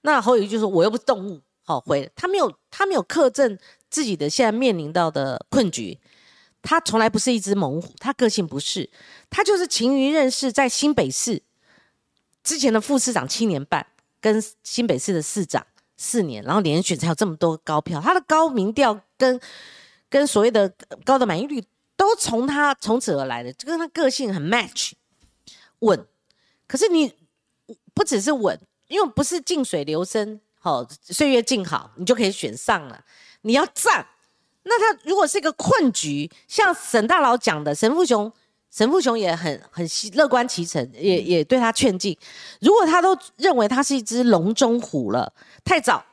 [0.00, 3.58] 那侯宇就说我又不是动物，好回他没有他没有克正
[3.90, 5.98] 自己的现在面临到的困局，
[6.62, 8.88] 他从来不是一只猛虎，他个性不是，
[9.30, 11.42] 他就是勤于认识，在新北市
[12.42, 13.86] 之前的副市长七年半，
[14.20, 15.66] 跟新北市的市长。
[16.00, 19.40] 四年，然后连选才有这么多高票，他的高民调跟
[20.08, 20.72] 跟所谓的
[21.04, 21.60] 高的满意率
[21.96, 24.92] 都从他从此而来的，就跟他个性很 match，
[25.80, 26.06] 稳。
[26.68, 27.12] 可是你
[27.94, 28.56] 不只是稳，
[28.86, 33.04] 因为不是静水流深，好岁月静好，你就可以选上了。
[33.40, 34.06] 你要战，
[34.68, 38.30] 那他如果是一个困局，像沈大佬讲的，沈富雄
[38.70, 42.16] 沈富雄也很很希乐观其成，也也对他劝进。
[42.60, 45.32] 如果他都认为他是一只笼中虎了，
[45.64, 46.04] 太早，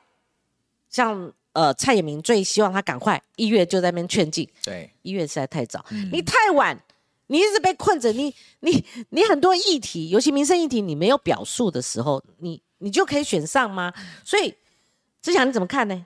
[0.90, 6.82] 像呃蔡衍明最希望他赶快一月就在那边劝进，对，一月实在太早，你太晚，
[7.28, 13.94] 你一直被困着，你你你很多议题，尤其民生议题，你没有表述的时候，你你就可以选上吗？
[14.24, 14.56] 所以
[15.22, 16.06] 志强你怎么看呢？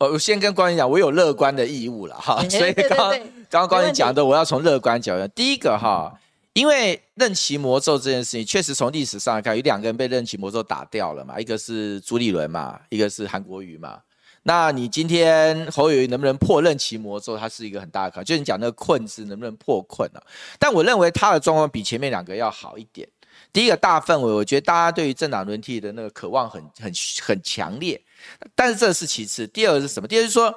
[0.00, 3.20] 呃，我先跟光宇讲，我有乐观的义务了哈，哎所以刚刚刚
[3.50, 5.28] 刚光宇讲的，我要从乐观角度。
[5.34, 6.10] 第一个哈，
[6.54, 14.00] 因为任期魔咒这件事情，确实从历史上来看，有两个人被任期魔咒打掉了嘛，一个是朱立伦嘛，一个是韩国瑜嘛。
[14.44, 20.22] 那你今天侯友宜能不能破任期魔咒，它是一个很大的考验，就是你讲那个困字能不能破困啊？
[20.58, 23.06] 但我认为他的状况比前面两个要好一点。
[23.52, 26.92] 第一个大氛围，我觉得大家对于政党轮替的那个渴望很很
[27.22, 28.00] 很强烈，
[28.54, 29.46] 但是这是其次。
[29.48, 30.06] 第二个是什么？
[30.06, 30.54] 第二个是说，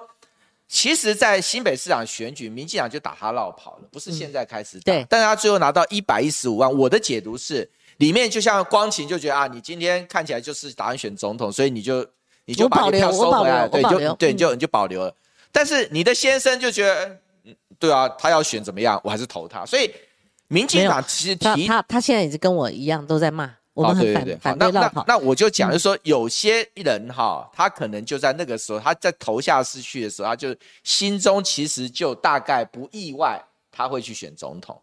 [0.68, 6.72] 其实，在新北市长选举，民进党就打他绕跑了，不是现在开始打，对但是他最后拿到一百一十五万。
[6.72, 12.06] 我的解读是，里面就像光晴就觉得啊，你今天看起来就是打算选总统，所以你就
[12.46, 15.16] 你就把你票收回来，对，就对，嗯你就你就保留了。
[15.52, 17.06] 但是你的先生就觉得，
[17.46, 19.66] 嗯对啊，他要选怎么样，我还是投他。
[19.66, 19.94] 所以
[20.54, 25.06] 民进党其实提他他他现在也是跟我一样都在骂，我们哦、很反、对对对，好反那那对绕跑。
[25.08, 34.80] 那我就讲，就是说有些人哈，他可能就在那个时候，他在投下失去的时候，他就心中其实就大概不意外他会去选总统。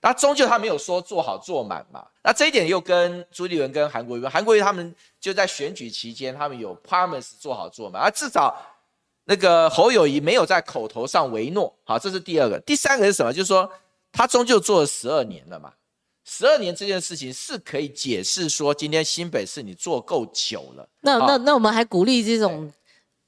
[0.00, 8.56] 那终究他没有说做好做满嘛，那这一点又跟朱立伦跟韩国瑜，韩国瑜他们就在选举期间，他们有 promise 做好做满，而至少
[9.24, 12.60] 那个侯友谊没有在口头上违诺，好，这是第二个。
[12.60, 13.32] 第三个是什么？
[13.32, 13.68] 就是说
[14.12, 15.72] 他终究做了十二年了嘛，
[16.24, 20.82] 十二年这件事情是可以解释说，今天新北市你做够久了。
[20.82, 22.72] 好那那那我们还鼓励这种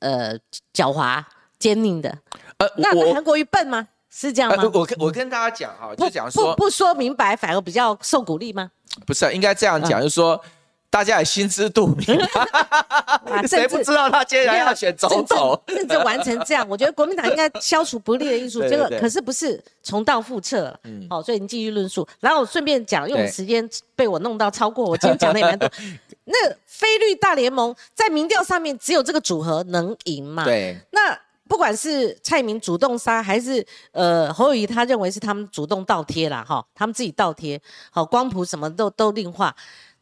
[0.00, 0.38] 呃
[0.74, 1.24] 狡猾
[1.58, 2.10] 坚定的。
[2.58, 3.88] 呃，那那韩国瑜笨吗？
[4.12, 4.56] 是这样吗？
[4.60, 8.70] 呃我跟我跟大家讲哈，不就讲说不不说明白，反而比较受鼓励吗？
[9.06, 10.42] 不是应该这样讲，就是说
[10.90, 15.58] 大家也心知肚明，啊， 谁不知道他接下来要选总统？
[15.68, 18.58] 甚至完成这样，我觉得国民党应该消除不利的因素。
[18.58, 20.80] 对对对结果可是不是重蹈覆辙了。
[20.82, 22.06] 嗯好，所以你继续论述。
[22.18, 25.70] 然后我顺便讲，因为时间被我弄到超过，我今天讲的也蛮多。
[26.26, 26.34] 那
[26.66, 30.44] 菲律大联盟在民调上面只有这个组合能赢嘛？。
[30.44, 31.16] 对，那
[31.46, 37.60] 不管是蔡明主动杀，还是呃侯友谊他认为是他们主动倒贴啦，哈，他们自己倒贴，
[37.90, 39.54] 好光谱什么都都另话。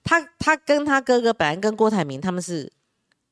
[0.09, 2.73] 他他跟他哥哥本来跟郭台铭他们是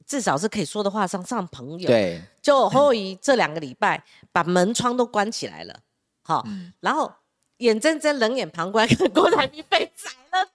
[0.07, 5.81] 至少是可以说的话上上朋友，对，就侯友谊这两个礼拜把门窗都关起来了，
[6.23, 7.11] 好，嗯然后
[7.59, 10.47] 眼睁睁冷眼旁观 郭台铭被宰了，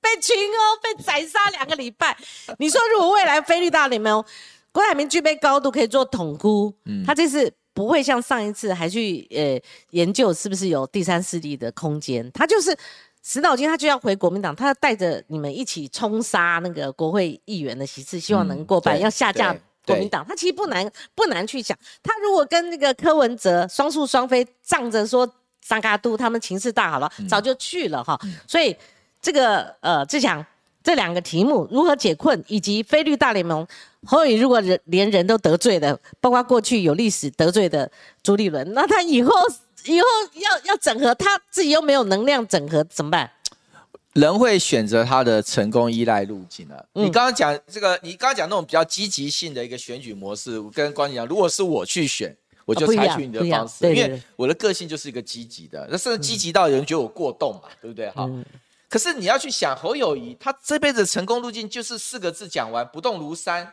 [0.00, 2.16] 被群殴，被宰杀两个礼拜。
[2.58, 4.24] 你说如果未来菲律大联盟
[4.72, 9.60] 郭台铭具备高度可以做统估，嗯他这次不会像上一次还去呃
[9.90, 12.76] 研究是不是有第三势力的空间，他就是。
[13.22, 19.56] 死脑筋，他就要回国民党，他要带着你们一起冲杀那个国会议员的席次，希望能过半，嗯要下架
[19.86, 20.26] 国民党。
[20.28, 25.28] 他其实不难不难去想，他如果跟那个柯文哲双宿双飞，仗着说
[25.60, 28.18] 三嘎都他们情势大好了，嗯早就去了哈。
[28.48, 28.76] 所以
[29.20, 30.44] 这个呃，志强
[30.82, 33.64] 这两个题目如何解困，以及菲律大联盟
[34.04, 37.88] 侯友宜如果人连人都得罪了，包括过去有历史得罪的
[38.20, 39.32] 朱立伦，那他以后
[39.84, 43.30] 以后要要整合，他自己又没有能量整合，怎么办？
[44.14, 46.76] 人会选择他的成功依赖路径啊。
[46.94, 58.10] 嗯你刚刚讲这个，你刚刚讲那种比较积极性的一个选举模式，我跟关姐讲，如果是我去选，我就采取你的方式，因为我的个性就是一个积极的，那甚至积极到有人觉得我过动嘛，对不对？
[58.10, 58.24] 哈。
[58.24, 58.44] 嗯
[58.90, 63.72] 可是你要去想侯友谊，他这辈子成功路径就是四个字讲完，不动如山。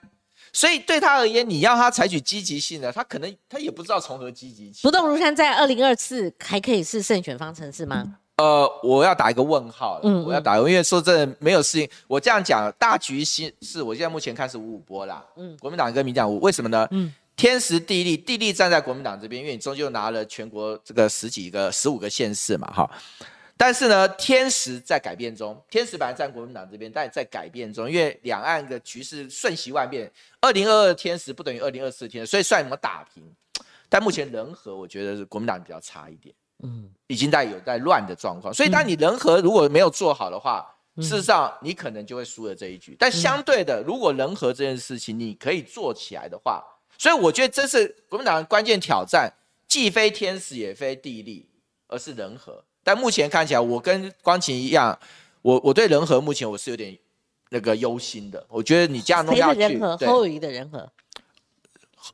[0.52, 4.82] 所以对他而言，你要他采取积极性的，他可能他也不知道从何积极起。
[4.84, 8.18] 不动如山在二零二四还可以是胜选方程式吗？
[8.38, 11.90] 呃，我要打一个问号了，嗯我要打因为说真的没有事情。
[12.08, 16.88] 我这样讲，大局是是我现在目前看是五五波啦，嗯嗯，国民党跟民进党五，为什么呢？
[16.92, 22.90] 嗯嗯，天时地利，地利站在国民党这边，因为你终究拿了全国这个十几个、十五个县市嘛，哈。
[23.62, 33.22] 但是呢，天时在改变中，天时本来在国民党这边，但也在改变中，因为两岸的局势瞬息万变，二零二二天时不等于二零二四天时，所以算什么打平？
[33.90, 36.34] 但目前人和，我觉得是国民党比较差一点。
[36.64, 42.96] 嗯，已经在有在乱的状况，所以当你人和如果没有做好的话，嗯事实上你可能就会输了这一局。
[42.98, 46.64] 但相对的，如果人和这件事情你可以做起来的话，
[46.98, 49.30] 所以我觉得这是国民党的关键挑战，
[49.68, 51.50] 既非天时也非地利，
[51.88, 52.64] 而是人和。
[52.84, 54.98] 但目前看起来，我跟光晴一样，
[55.42, 56.98] 我我对人和目前我是有点
[57.50, 58.44] 那个忧心的。
[58.50, 59.98] 我觉得你这样弄谁下去，的人和？
[59.98, 60.90] 对侯友谊的人和？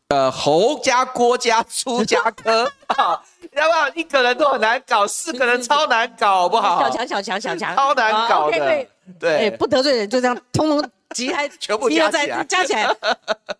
[0.07, 3.21] 呃侯加郭家朱家科啊，
[3.53, 6.81] 要不要一个人都很难搞，四个人超难搞，好不好？
[6.83, 8.87] 小强，小强，小强， 超难搞的，哎，
[9.19, 12.83] 对，不得罪人，就这样，通通集 还，全部加起来，加起来，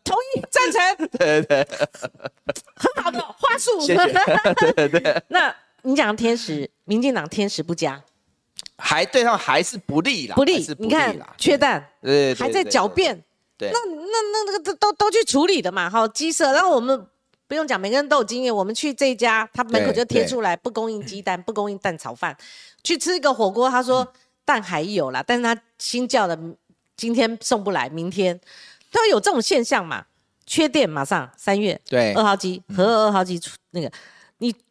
[0.03, 1.65] 同意赞成，对对，
[2.75, 5.23] 很好的话术，谢谢，对对。
[5.27, 5.55] 那
[5.85, 8.03] 你讲天使，民进党天使不佳。
[8.77, 13.23] 还对他们还是不利啦，不利，你看缺蛋，对，还在狡辩，
[13.57, 17.07] 对，那那那那个都都都去处理的嘛，好鸡舍，然后我们
[17.47, 22.35] 不用讲，每个人都有经验，我们去这家，他门口就贴出来不供应鸡蛋， 不供应蛋炒饭，
[22.83, 24.05] 去吃一个火锅，他说
[24.43, 26.37] 蛋还有啦，但是他新叫的
[26.97, 28.39] 今天送不来，明天。
[28.91, 30.05] 都会有这种现象嘛，
[30.45, 33.91] 缺电马上三月，对，二号机和二号机出那个，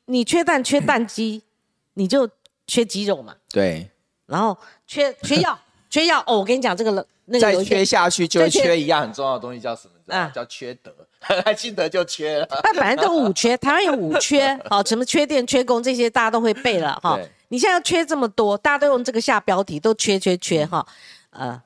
[0.07, 1.43] 你你缺蛋缺蛋鸡，
[1.95, 2.29] 你就
[2.67, 3.91] 缺鸡肉嘛，对。
[4.27, 5.59] 然后缺缺药，
[5.91, 6.39] 缺药哦！
[6.39, 10.15] 我跟你讲，这个那个再缺下去就缺一样很重要的东西，叫什么？
[10.15, 10.91] 啊，叫缺德。
[11.47, 12.47] 赖清德就缺了。
[12.51, 17.19] 那本来都五缺，台湾有五缺，好，什么缺电、缺工这些大家都会背了哈。
[17.49, 20.87] 你现在缺这么多，大家都用这个下标题，都缺缺缺哈。
[21.31, 21.63] 呃，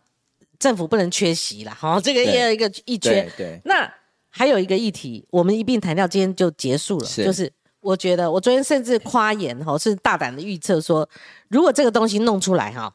[0.61, 3.29] 政府不能缺席了，好，这个也有一个一缺。
[3.37, 3.61] 对。
[3.65, 3.93] 那
[4.31, 7.07] 还有一个议题，我们一并谈掉，今天就结束了。
[7.07, 7.53] 就是。
[7.81, 11.09] 我觉得，我昨天甚至夸言哈，是大胆的预测说，
[11.49, 12.93] 如果这个东西弄出来哈，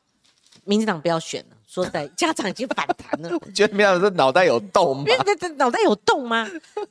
[0.66, 1.58] 民进党不要选了。
[1.66, 3.30] 说实在，家长已经反弹了。
[3.56, 5.06] 觉得民进党是脑袋有洞吗？
[5.08, 6.48] 因为脑袋有洞吗？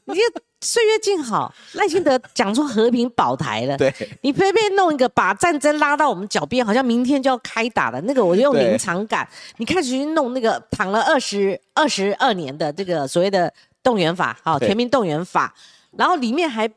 [0.06, 0.16] 你
[0.60, 3.76] 岁月静好，赖清德讲出和平保台了。
[3.76, 8.00] 对，你偏偏弄一个把战争拉到我们脚边，好像明天就要开打了。
[8.00, 9.28] 那个我用临场感，
[9.58, 13.52] 你开始去弄那个躺了二十二十二年的这个所谓的
[13.84, 15.54] 动员法，好，全民动员法，
[15.96, 16.68] 然后里面还。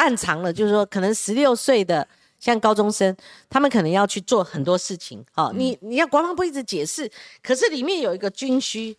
[0.00, 2.06] 暗藏了，就是说，可能十六岁的
[2.38, 3.14] 像高中生，
[3.50, 5.22] 他们可能要去做很多事情。
[5.32, 7.10] 好，你你要国防部一直解释，
[7.42, 8.96] 可是里面有一个军需，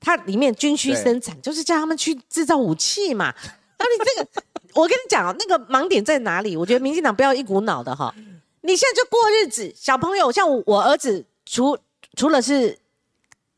[0.00, 3.34] 它里面军需生产就是叫他们去制造武器嘛。
[3.78, 6.56] 那你这个，我跟你讲那个盲点在哪里？
[6.56, 8.14] 我觉得民进党不要一股脑的哈，
[8.62, 11.76] 你现在就过日子，小朋友像我儿子，除
[12.16, 12.78] 除了是，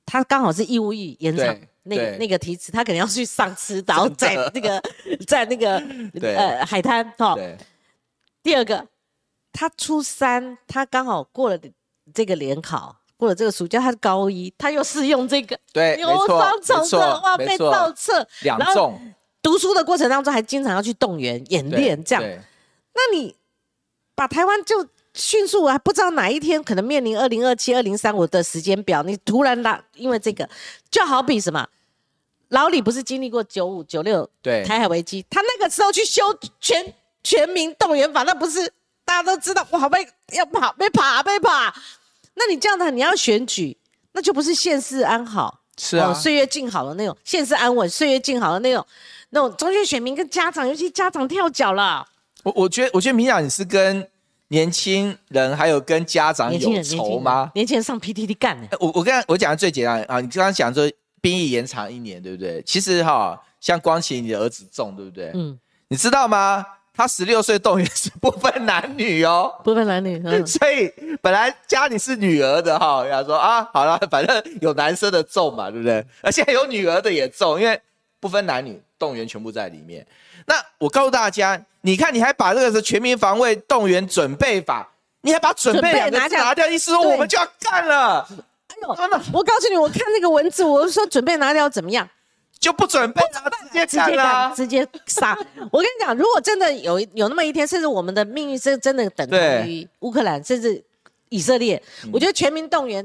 [0.05, 1.57] 他刚好是义务役延长。
[1.85, 4.82] 那个那个题词，他可能要去上吃，然后 在那个
[5.26, 5.76] 在那个
[6.20, 7.37] 呃海滩哈。
[8.43, 8.87] 第二个，
[9.53, 11.59] 他初三，他刚好过了
[12.12, 19.01] 这个联考，过了这个暑假，他是高一，他又是用这个，对，有双重的哇，被倒测两重。
[19.41, 22.22] 读书的过程当中，还经常要去动员演练这样。
[22.22, 23.37] 那你
[24.14, 24.87] 把台湾就。
[25.15, 30.49] 迅速啊，不知道哪一天可能面临二零二七、二零三五的时间表，你突然拉，因为这个
[30.91, 31.67] 就好比什么，
[32.49, 36.23] 老李不是经历过九五、九六对台海危机，他那个时候去修
[36.61, 36.93] 全
[37.23, 38.69] 全民动员法，那不是
[39.05, 41.73] 大家都知道哇，被要跑被爬被爬，
[42.35, 43.77] 那你这样的你要选举，
[44.12, 48.85] 那就不是现世安好，是啊，岁月静好的那种，现世安稳，岁月静好的那种，
[49.31, 52.05] 那种中间选民跟家长，尤其家长跳脚了。
[52.43, 54.05] 我我觉得，我觉得明雅你是跟。
[54.55, 57.51] 年轻人还有跟家长有仇吗？
[57.57, 58.69] 年轻人上 PTT 干呢？
[58.79, 60.89] 我我刚我讲的最简单啊，你刚刚讲说
[61.21, 62.63] 兵役延长一年，对不对？
[62.63, 65.33] 其实哈，像光启你的儿子重，对不对？
[65.35, 66.65] 嗯，你知道吗？
[66.97, 70.23] 他十六岁动员是不分男女哦，不分男女。
[70.47, 70.89] 所以
[71.21, 76.07] 本来家里是女儿的哈，他说啊，好了，反正有男生的重嘛，对不对？
[76.23, 77.81] 而且有女儿的也重，因为
[78.21, 80.07] 不分男女，动员全部在里面。
[80.47, 88.26] 那我告诉大家，你看，你还把这个是全民防卫动员准备法，你还把准备两个字拿掉，意思说我们就要干了。
[88.68, 88.89] 哎呦，
[89.35, 92.09] 我告诉你，我看那个文字，我说准备拿掉怎么样？
[92.59, 93.20] 就不准备，
[93.70, 95.37] 直接直接干，直接杀。
[95.70, 100.82] 我跟你讲，如果真的有有那么一天，甚至我们的命运是真的等同于乌克兰，甚至
[101.28, 103.05] 以色列，我觉得全民动员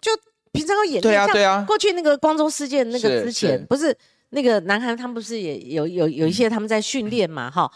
[0.00, 0.12] 就
[0.52, 3.96] 平常要演对啊对啊，过去那个光州事件那个之前不是。
[4.34, 7.50] 那个南韩他们不是也有有有一些他们在训练嘛？
[7.50, 7.70] 哈，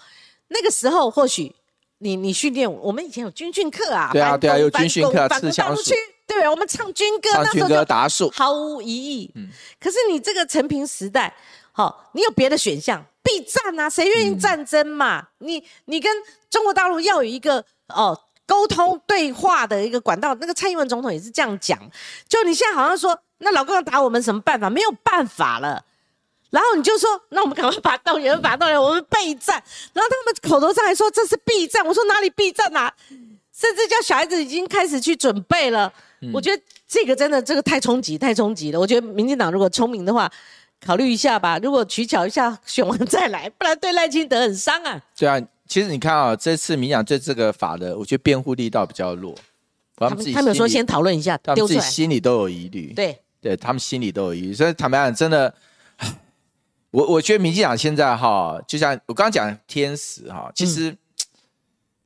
[0.48, 1.54] 那个时候或许
[1.98, 5.92] 你你训练，我们以前有军训课啊，对啊对啊，有军训课，刺枪术，
[6.26, 9.30] 对，我们唱军歌，唱军歌打数，毫无疑义。
[9.34, 9.48] 嗯，
[9.80, 11.34] 可是你这个陈平时代，
[11.72, 15.26] 好，你有别的选项，必战啊，谁愿意战争嘛？
[15.38, 16.12] 你你跟
[16.50, 21.78] 中国大陆要有一个哦沟通对话的一个管道，那个蔡英文总统也是这样讲，
[22.28, 24.68] 就你现在好像说，那老公要打我们什么办法？
[24.68, 25.82] 没有办法了。
[26.56, 29.62] 然后你就说，那我们赶快把动员法动员，我们备战。
[29.92, 32.90] 然后他们口头上还说这是避战，我说哪里避战啊？
[33.52, 35.92] 甚至叫小孩子已经开始去准备了。
[36.32, 38.80] 我觉得这个真的这个太冲击，太冲击了。
[38.80, 40.32] 我觉得民进党如果聪明的话，
[40.80, 41.58] 考虑一下吧。
[41.62, 44.98] 如果取巧一下，选完再来，不然对赖清德很伤啊。
[45.14, 45.38] 对啊，
[45.68, 49.34] 其实你看啊，这次民党对这个法的，我觉得辩护力道比较弱。
[49.96, 52.94] 他们他们说先讨论一下，他们自己心里都有疑虑。
[52.94, 54.54] 对，对他们心里都有疑虑。
[54.54, 55.52] 所以坦白讲，真的。
[56.96, 60.96] 我我觉得民进党现在哈，就像我刚刚讲天使哈，其实、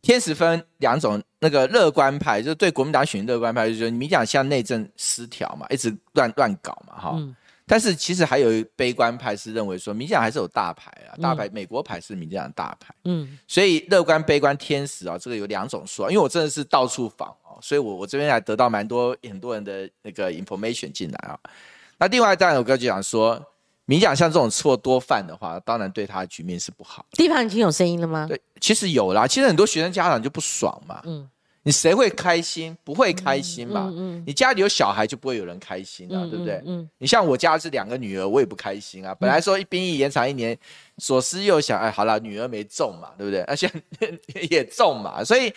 [0.03, 7.13] 天使分两种，那个乐观派就是对国民党选乐观派，就是说民进党像内政失调嘛，一直乱乱搞嘛哈。
[7.15, 7.37] 嗯
[7.73, 21.39] 但是其实还有一悲观派是认为说，民进党还是有大牌啊，大牌、美国牌是民进党大牌，嗯所以乐观、悲观、天使啊，这个有两种说，因为我真的是到处访哦，所以我我这边还得到蛮多很多人的那个 information 进来啊。
[21.97, 23.41] 那另外，当然我刚才讲说，
[23.91, 27.05] 民讲像这种错多犯的话，当然对他的局面是不好。
[27.13, 28.27] 地方已经有声音了吗？
[28.29, 31.29] 对，其实有啦，其实很多学生家长就不爽嘛，嗯
[31.63, 32.75] 你谁会开心？
[32.85, 33.89] 不会开心嘛？
[33.93, 36.63] 嗯嗯你家里有小孩就不会有人开心啊，对不对？
[36.65, 39.13] 嗯你像我家是两个女儿，我也不开心啊。
[39.19, 40.57] 本来说一兵役延长一年，
[40.99, 43.43] 左思右想，哎，好了，女儿没中嘛，对不对？
[43.51, 43.69] 而且
[44.51, 45.53] 也中嘛，所以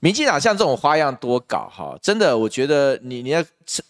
[0.00, 3.44] 民进党像这种花样多搞哈，真的，我觉得你你要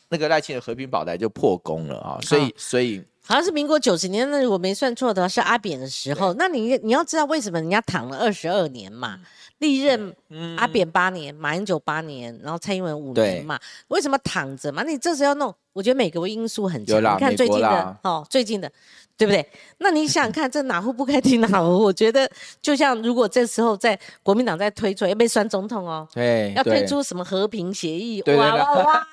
[0.08, 6.32] 那个赖清德和平保台就破功了啊，所以所以好像是民国九十年，那如果没算错的话是阿扁的时候。
[6.34, 9.18] 那你你要知道为什么人家躺了二十二年嘛？
[9.58, 13.58] 历任嗯阿扁八年，马英九八年，然后蔡英文五年嘛？
[13.88, 14.82] 为什么躺着嘛？
[14.82, 17.00] 你这时候要弄，我觉得美国因素很强。
[17.00, 18.70] 你看最近的哦，最近的，
[19.16, 19.48] 对不对？
[19.78, 21.84] 那你想想看，这哪壶不开提哪壶？
[21.84, 22.30] 我觉得
[22.60, 29.06] 就像如果这时候在国民党在推出，要被酸总统哦，对要推，出什么和平协议，哇哇哇。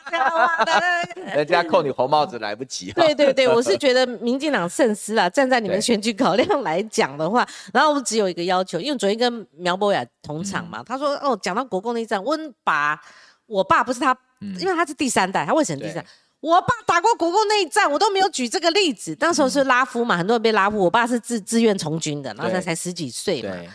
[1.33, 3.01] 人家扣你红帽子来不及哈。
[3.01, 12.97] 对对对，我是觉得民进党慎思啊，站在你们对选举考量来讲的话，然后我只有一个要求，因为昨天跟苗博雅同场嘛，他说哦，讲到国共内战，温爸，
[13.45, 16.07] 我爸不是他，因为他是第三代，他为什么第三对？
[16.39, 19.15] 我爸打过国共内战，我都没有举这个例子。
[19.19, 20.77] 那时候是拉夫嘛，很多人被拉夫。
[20.77, 23.49] 我爸是自自愿从军的，然后他才十几岁嘛。
[23.49, 23.69] 对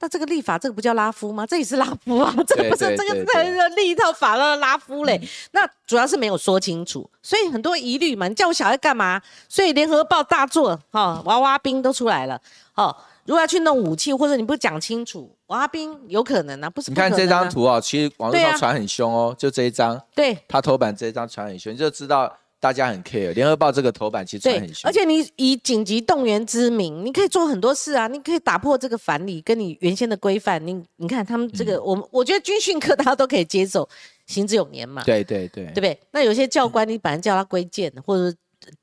[0.00, 1.46] 那这个立法，这个不叫拉夫吗？
[1.46, 5.20] 这也是拉夫啊，这个不是对这个立一套法了拉夫嘞。
[5.52, 8.26] 那主要是没有说清楚，所以很多疑虑嘛。
[8.26, 9.20] 你叫我小孩干嘛？
[9.48, 12.40] 所以联合报大作，哈、娃娃兵都出来了，
[12.74, 12.96] 哦。
[13.24, 23.32] 如果要去弄武器，或者你不讲清楚，娃娃兵有可能啊，不是你看这张，图啊，其实网络上传很凶哦，就这一张，对他头版这一张传很凶，你就知道大家很 care。
[23.32, 30.64] 联合报这个头版其实传对很，凶，而且你以紧急动员之名，你可以做很多事啊，你可以打破这个反理，跟你原先的规范。
[30.66, 33.88] 你你看他们这嗯个，我们我觉得军训课大家都可以接受，
[34.26, 35.02] 行之有年嘛。
[35.04, 35.98] 对对对对不对？
[36.10, 38.36] 那有些教官，你本来叫他归建或者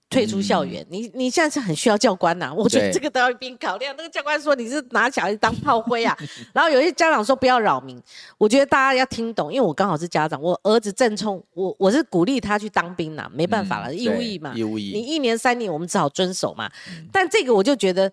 [0.09, 3.93] 退出校园，你你现在是很需要教官呐、我觉得这个都要一并考量。
[3.95, 6.17] 那个教官说你是拿小孩当炮灰啊，
[6.53, 8.01] 然后有些家长说不要扰民，
[8.37, 16.71] 我觉得大家要听懂，因为我刚好是家长，我儿子正冲，我我是鼓励他去当兵啦，没办法了，嗯义务役嘛，义务役你一年三年我们只好遵守嘛。
[17.11, 18.11] 但这个我就觉得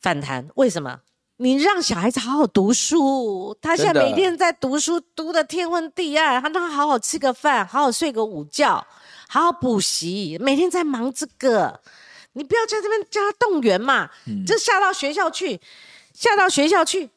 [0.00, 1.00] 反弹，为什么？
[1.40, 8.84] 你让小孩子好好读书，他现在每天在读书，读的天昏地暗，他让他好好吃个饭，好好睡个午觉，
[9.30, 11.80] 好好补习，每天在忙这个，
[12.32, 15.60] 你不要在这边叫他动员嘛，嗯就下到学校去，
[16.14, 17.10] 下到学校去，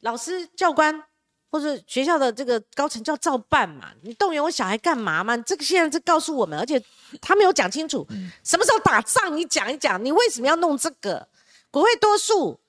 [0.00, 1.02] 老师、教官
[1.50, 3.88] 或者学校的这个高层叫照办嘛。
[4.02, 5.34] 你动员我小孩干嘛嘛？
[5.34, 6.80] 你这个现在是告诉我们，而且
[7.20, 8.06] 他没有讲清楚，
[8.44, 11.26] 什么时候打仗，你讲一讲，你为什么要弄这个？
[11.72, 12.60] 国会多数，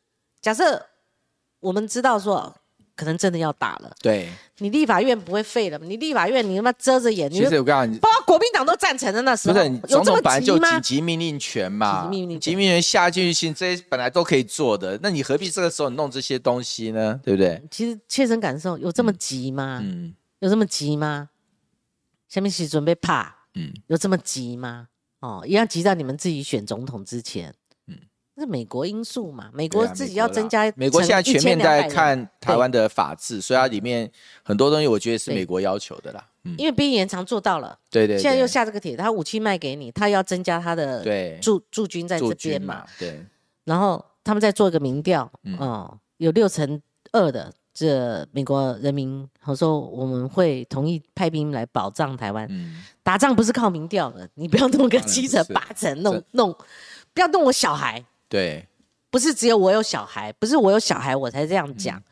[0.41, 0.83] 假设
[1.59, 2.55] 我们知道说，
[2.95, 4.29] 可能真的要打了，对。
[4.59, 5.85] 你立法院不会废了吗？
[5.87, 10.81] 你立法院你他妈遮着眼，你其就实我告诉你，包括国民党都赞成的那时候，不是你总统本来就紧？
[10.81, 17.19] 急命令权嘛，紧急命令权紧急命令下进性这些本来都可以做的，那你何必这个时候弄这些东西呢？
[17.23, 17.61] 对不对？
[17.71, 19.79] 其实切身感受有这么急吗？
[19.83, 21.29] 嗯有这么急吗？
[22.27, 24.87] 下面是准备怕，嗯，有这么急吗？
[25.19, 27.53] 哦，一样急到你们自己选总统之前，
[28.35, 34.09] 那是美国因素嘛，美国自己要增加美国现在全面在，看台湾的法治，所以它里面
[34.43, 36.25] 很多东西我觉得是美国要求的啦。
[36.43, 41.37] 嗯，因为兵役延长做到了，对对，现在又下这个帖，他武器卖给你，他要增加他的对。
[41.41, 43.23] 驻驻军在这驻边嘛嘛，，对，
[43.65, 45.57] 然后他们再做一个民调，嗯。
[45.59, 46.81] 哦，有六成
[47.11, 52.47] 二的这美国人民，他说我们会同意派兵来保障台湾。
[52.49, 56.51] 嗯，打仗不是靠民调的，你不要弄个七成八成，弄弄，
[57.13, 58.03] 不要弄我小孩，
[58.33, 58.67] 对，
[59.11, 62.03] 不是只有我有小孩，不是我有小孩我才这样讲，嗯。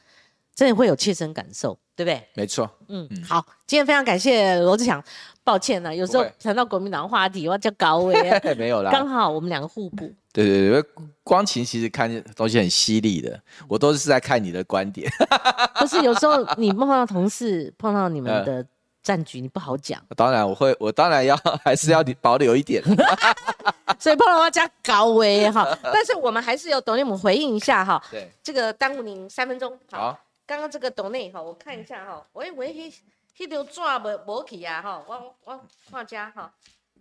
[0.53, 2.21] 真的会有切身感受，对不对？
[2.35, 5.03] 没错，嗯，好，今天非常感谢罗志祥，
[5.43, 10.13] 抱歉呢、有时候谈到国民党话题，我要叫高威啊，没有啦，刚好我们两个互补。
[10.31, 10.89] 对对对，
[11.23, 15.09] 光晴其实看东西很犀利的，我都是在看你的观点。
[15.79, 18.45] 不是有时候你碰到同事，碰到你们嗯。
[18.45, 18.67] 的
[19.01, 22.83] 战局，你不好讲，当然我会，我当然要 还是要保留一点。
[23.99, 25.77] 所以碰到要加高危哈。
[25.83, 29.77] 但是我们还是有董内姆回应一下哈，对，这个耽误您三分钟。
[29.91, 32.93] 好，刚刚这个董内哈，我看一下哈，喂喂，迄
[33.37, 35.59] 迄条纸无无去啊哈，我我
[35.91, 36.51] 看家哈，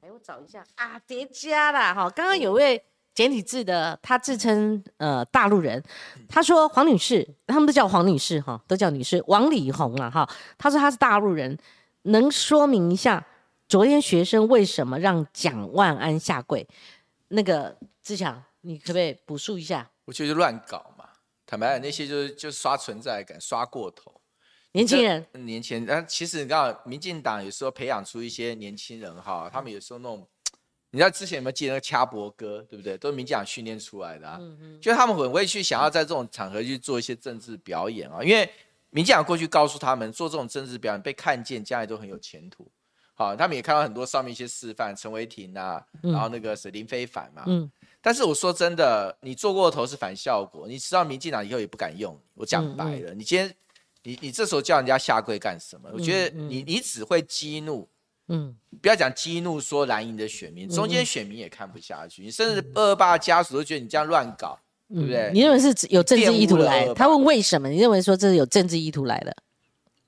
[0.02, 2.10] 哎，我找一下啊，叠加啦哈。
[2.10, 2.82] 刚刚有位
[3.14, 5.82] 简体字的，他自称呃大陆人。
[6.28, 9.22] 他说黄女士，他们都叫黄女士哈，都叫女士。
[9.26, 10.28] 王李红啊哈，
[10.58, 11.56] 他说他是大陆人，
[12.02, 13.26] 能说明一下
[13.68, 16.66] 昨天学生为什么让蒋万安下跪？
[17.28, 19.90] 那个志强，你可不可以补述一下？
[20.06, 21.04] 我觉得乱搞嘛，
[21.46, 24.20] 坦白讲，那些就是就刷存在感，刷过头。
[24.72, 30.26] 年轻人，年轻人，但其实你知道，民进党有时候培养出一些年轻人哈，他们有时候那种，
[30.90, 32.96] 你知道之前有没有记得那个掐脖哥，对不对？
[32.96, 34.38] 都是民进党训练出来的啊。
[34.40, 34.80] 嗯嗯。
[34.80, 38.48] 就他们很会去想要在这种场合去做一些政治表演啊，因为
[38.90, 42.70] 民进党过去告诉他们，做这种政治表演被看见，将来都很有前途。
[43.14, 47.44] 好，他们也看到很多上面一些示范，陈伟霆啊，然后那个是林非凡嘛。
[47.46, 47.70] 嗯。
[48.00, 52.18] 但是我说真的，你做过头是反效果，你知道民进党以后也不敢用。
[52.34, 53.54] 我讲白了，你今天。
[54.02, 55.90] 你你这时候叫人家下跪干什么？
[55.92, 57.86] 我觉得你你只会激怒，
[58.28, 64.58] 嗯，不要讲激怒说蓝营的选民，中间选民也看不下去，你甚至二二八家属都觉得你这样乱搞，
[64.92, 65.30] 对不对？
[65.32, 66.92] 你认为是有政治意图来？
[66.94, 67.68] 他问为什么？
[67.68, 69.34] 你认为说这是有政治意图来的？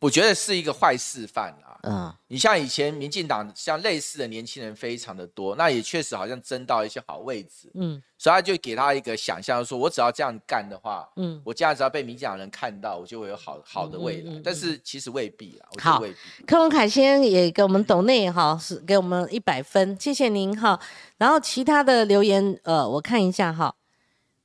[0.01, 1.79] 我觉得是一个坏示范啊。
[1.85, 14.41] 嗯，你像以前民进党像类似的年轻人非常的多，那也确实好像争到一些好位置，嗯，所以他就给他一个想象，说我只要这样干的话，嗯，我这样只要被民进党人看到，我就会有好好的未来。
[14.45, 16.01] 但是其实未必啊，好，
[16.47, 20.79] 柯文凯先也给我们抖内哈，是给我们一百分，谢谢您哈。
[21.19, 23.75] 然后其他的留言，呃，我看一下哈，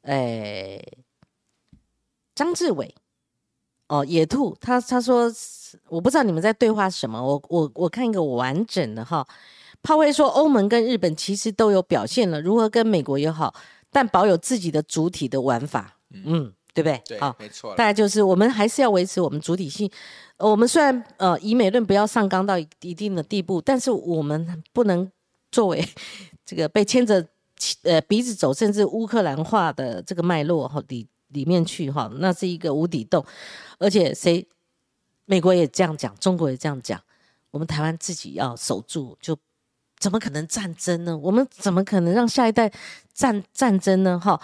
[0.07, 0.81] 哎，
[2.33, 2.93] 张志伟。
[3.89, 5.31] 哦，野兔，他他说，
[5.87, 9.25] 我不知道你们在对话什么，我我我看一个完整的哈。
[9.81, 13.55] 炮灰说，欧盟跟日本其实都有表现了如何跟美国友好，
[13.89, 17.01] 但保有自己的主体的玩法，嗯，对不对？
[17.05, 17.73] 对，好，没错。
[17.75, 19.89] 大概就是我们还是要维持我们主体性。
[20.37, 25.09] 我们虽然呃以美论不要上纲到一定的地步，但是我们不能
[25.49, 25.87] 作为
[26.45, 27.25] 这个被牵着
[27.83, 33.25] 呃鼻子走，甚至乌克兰化的这个脉络哈里里面去哈，那是一个无底洞。
[33.79, 34.47] 而且谁，
[35.25, 37.01] 美国也这样讲，中国也这样讲，
[37.51, 39.37] 我们台湾自己要守住，就
[39.99, 41.17] 怎么可能战争呢？
[41.17, 42.71] 我们怎么可能让下一代
[43.13, 44.19] 战战争呢？
[44.19, 44.39] 哈，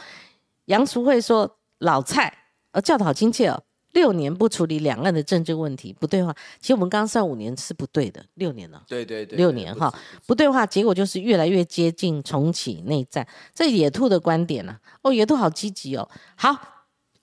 [0.65, 2.33] 杨淑慧说老蔡，
[2.71, 3.63] 呃，叫的好亲切哦。
[3.93, 6.35] 六年不处理两岸的政治问题，不对话。
[6.59, 8.83] 其实我们刚刚算五年是不对的，六年了。
[8.87, 9.93] 对对对，六年哈，
[10.27, 13.27] 不对话，结果就是越来越接近重启内战。
[13.53, 14.77] 这野兔的观点呢？
[15.03, 16.09] 哦，野兔好积极哦。
[16.35, 16.55] 好，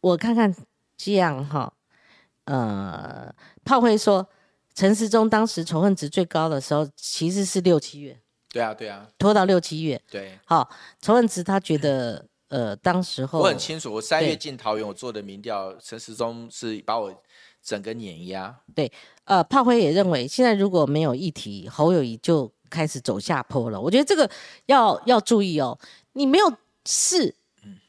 [0.01, 0.55] 我看看
[0.97, 1.73] 这样哈。
[2.45, 3.33] 呃，
[3.65, 4.29] 炮灰说，
[4.75, 8.19] 陈时中当时仇恨值最高的时候其实是六七月。
[8.53, 10.01] 对啊，对啊，拖到六七月。
[10.11, 10.69] 对，好，
[11.01, 17.11] 仇恨值他觉得，呃，当时候我很清楚，我三月进桃园，我做的民调，陈时中是把我
[17.63, 18.55] 整个碾压。
[18.75, 18.93] 对，
[19.25, 23.81] 呃，炮灰也认为，现在如果没有议题，侯友谊就开始走下坡了。
[23.81, 24.31] 我觉得这个
[24.67, 25.79] 要要注意哦，
[26.13, 26.53] 你没有
[26.85, 27.35] 事，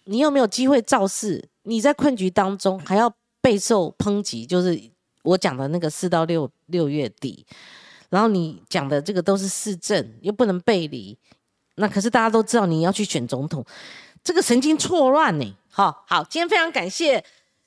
[0.06, 3.14] 你又没有机会造势，你在困局当中还要。
[3.44, 4.80] 备受抨击，就是
[5.24, 7.44] 我讲的那个四到六六月底，
[8.12, 11.18] 然后你讲的这个都是市政，又不能背离，
[11.78, 13.66] 那可是大家都知道你要去选总统，
[14.24, 15.56] 这个神经错乱呢。
[15.70, 17.24] 好好，今天非常感谢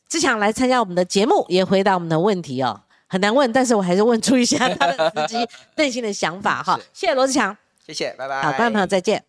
[0.09, 6.79] 志强来参加我们的节目，也回答我们的问题哦，很难问，但是我还是问出一下他的司机内心的想法哈。
[6.93, 7.57] 谢谢罗志强，
[7.87, 9.25] 谢谢，拜拜，好，观众朋友再见。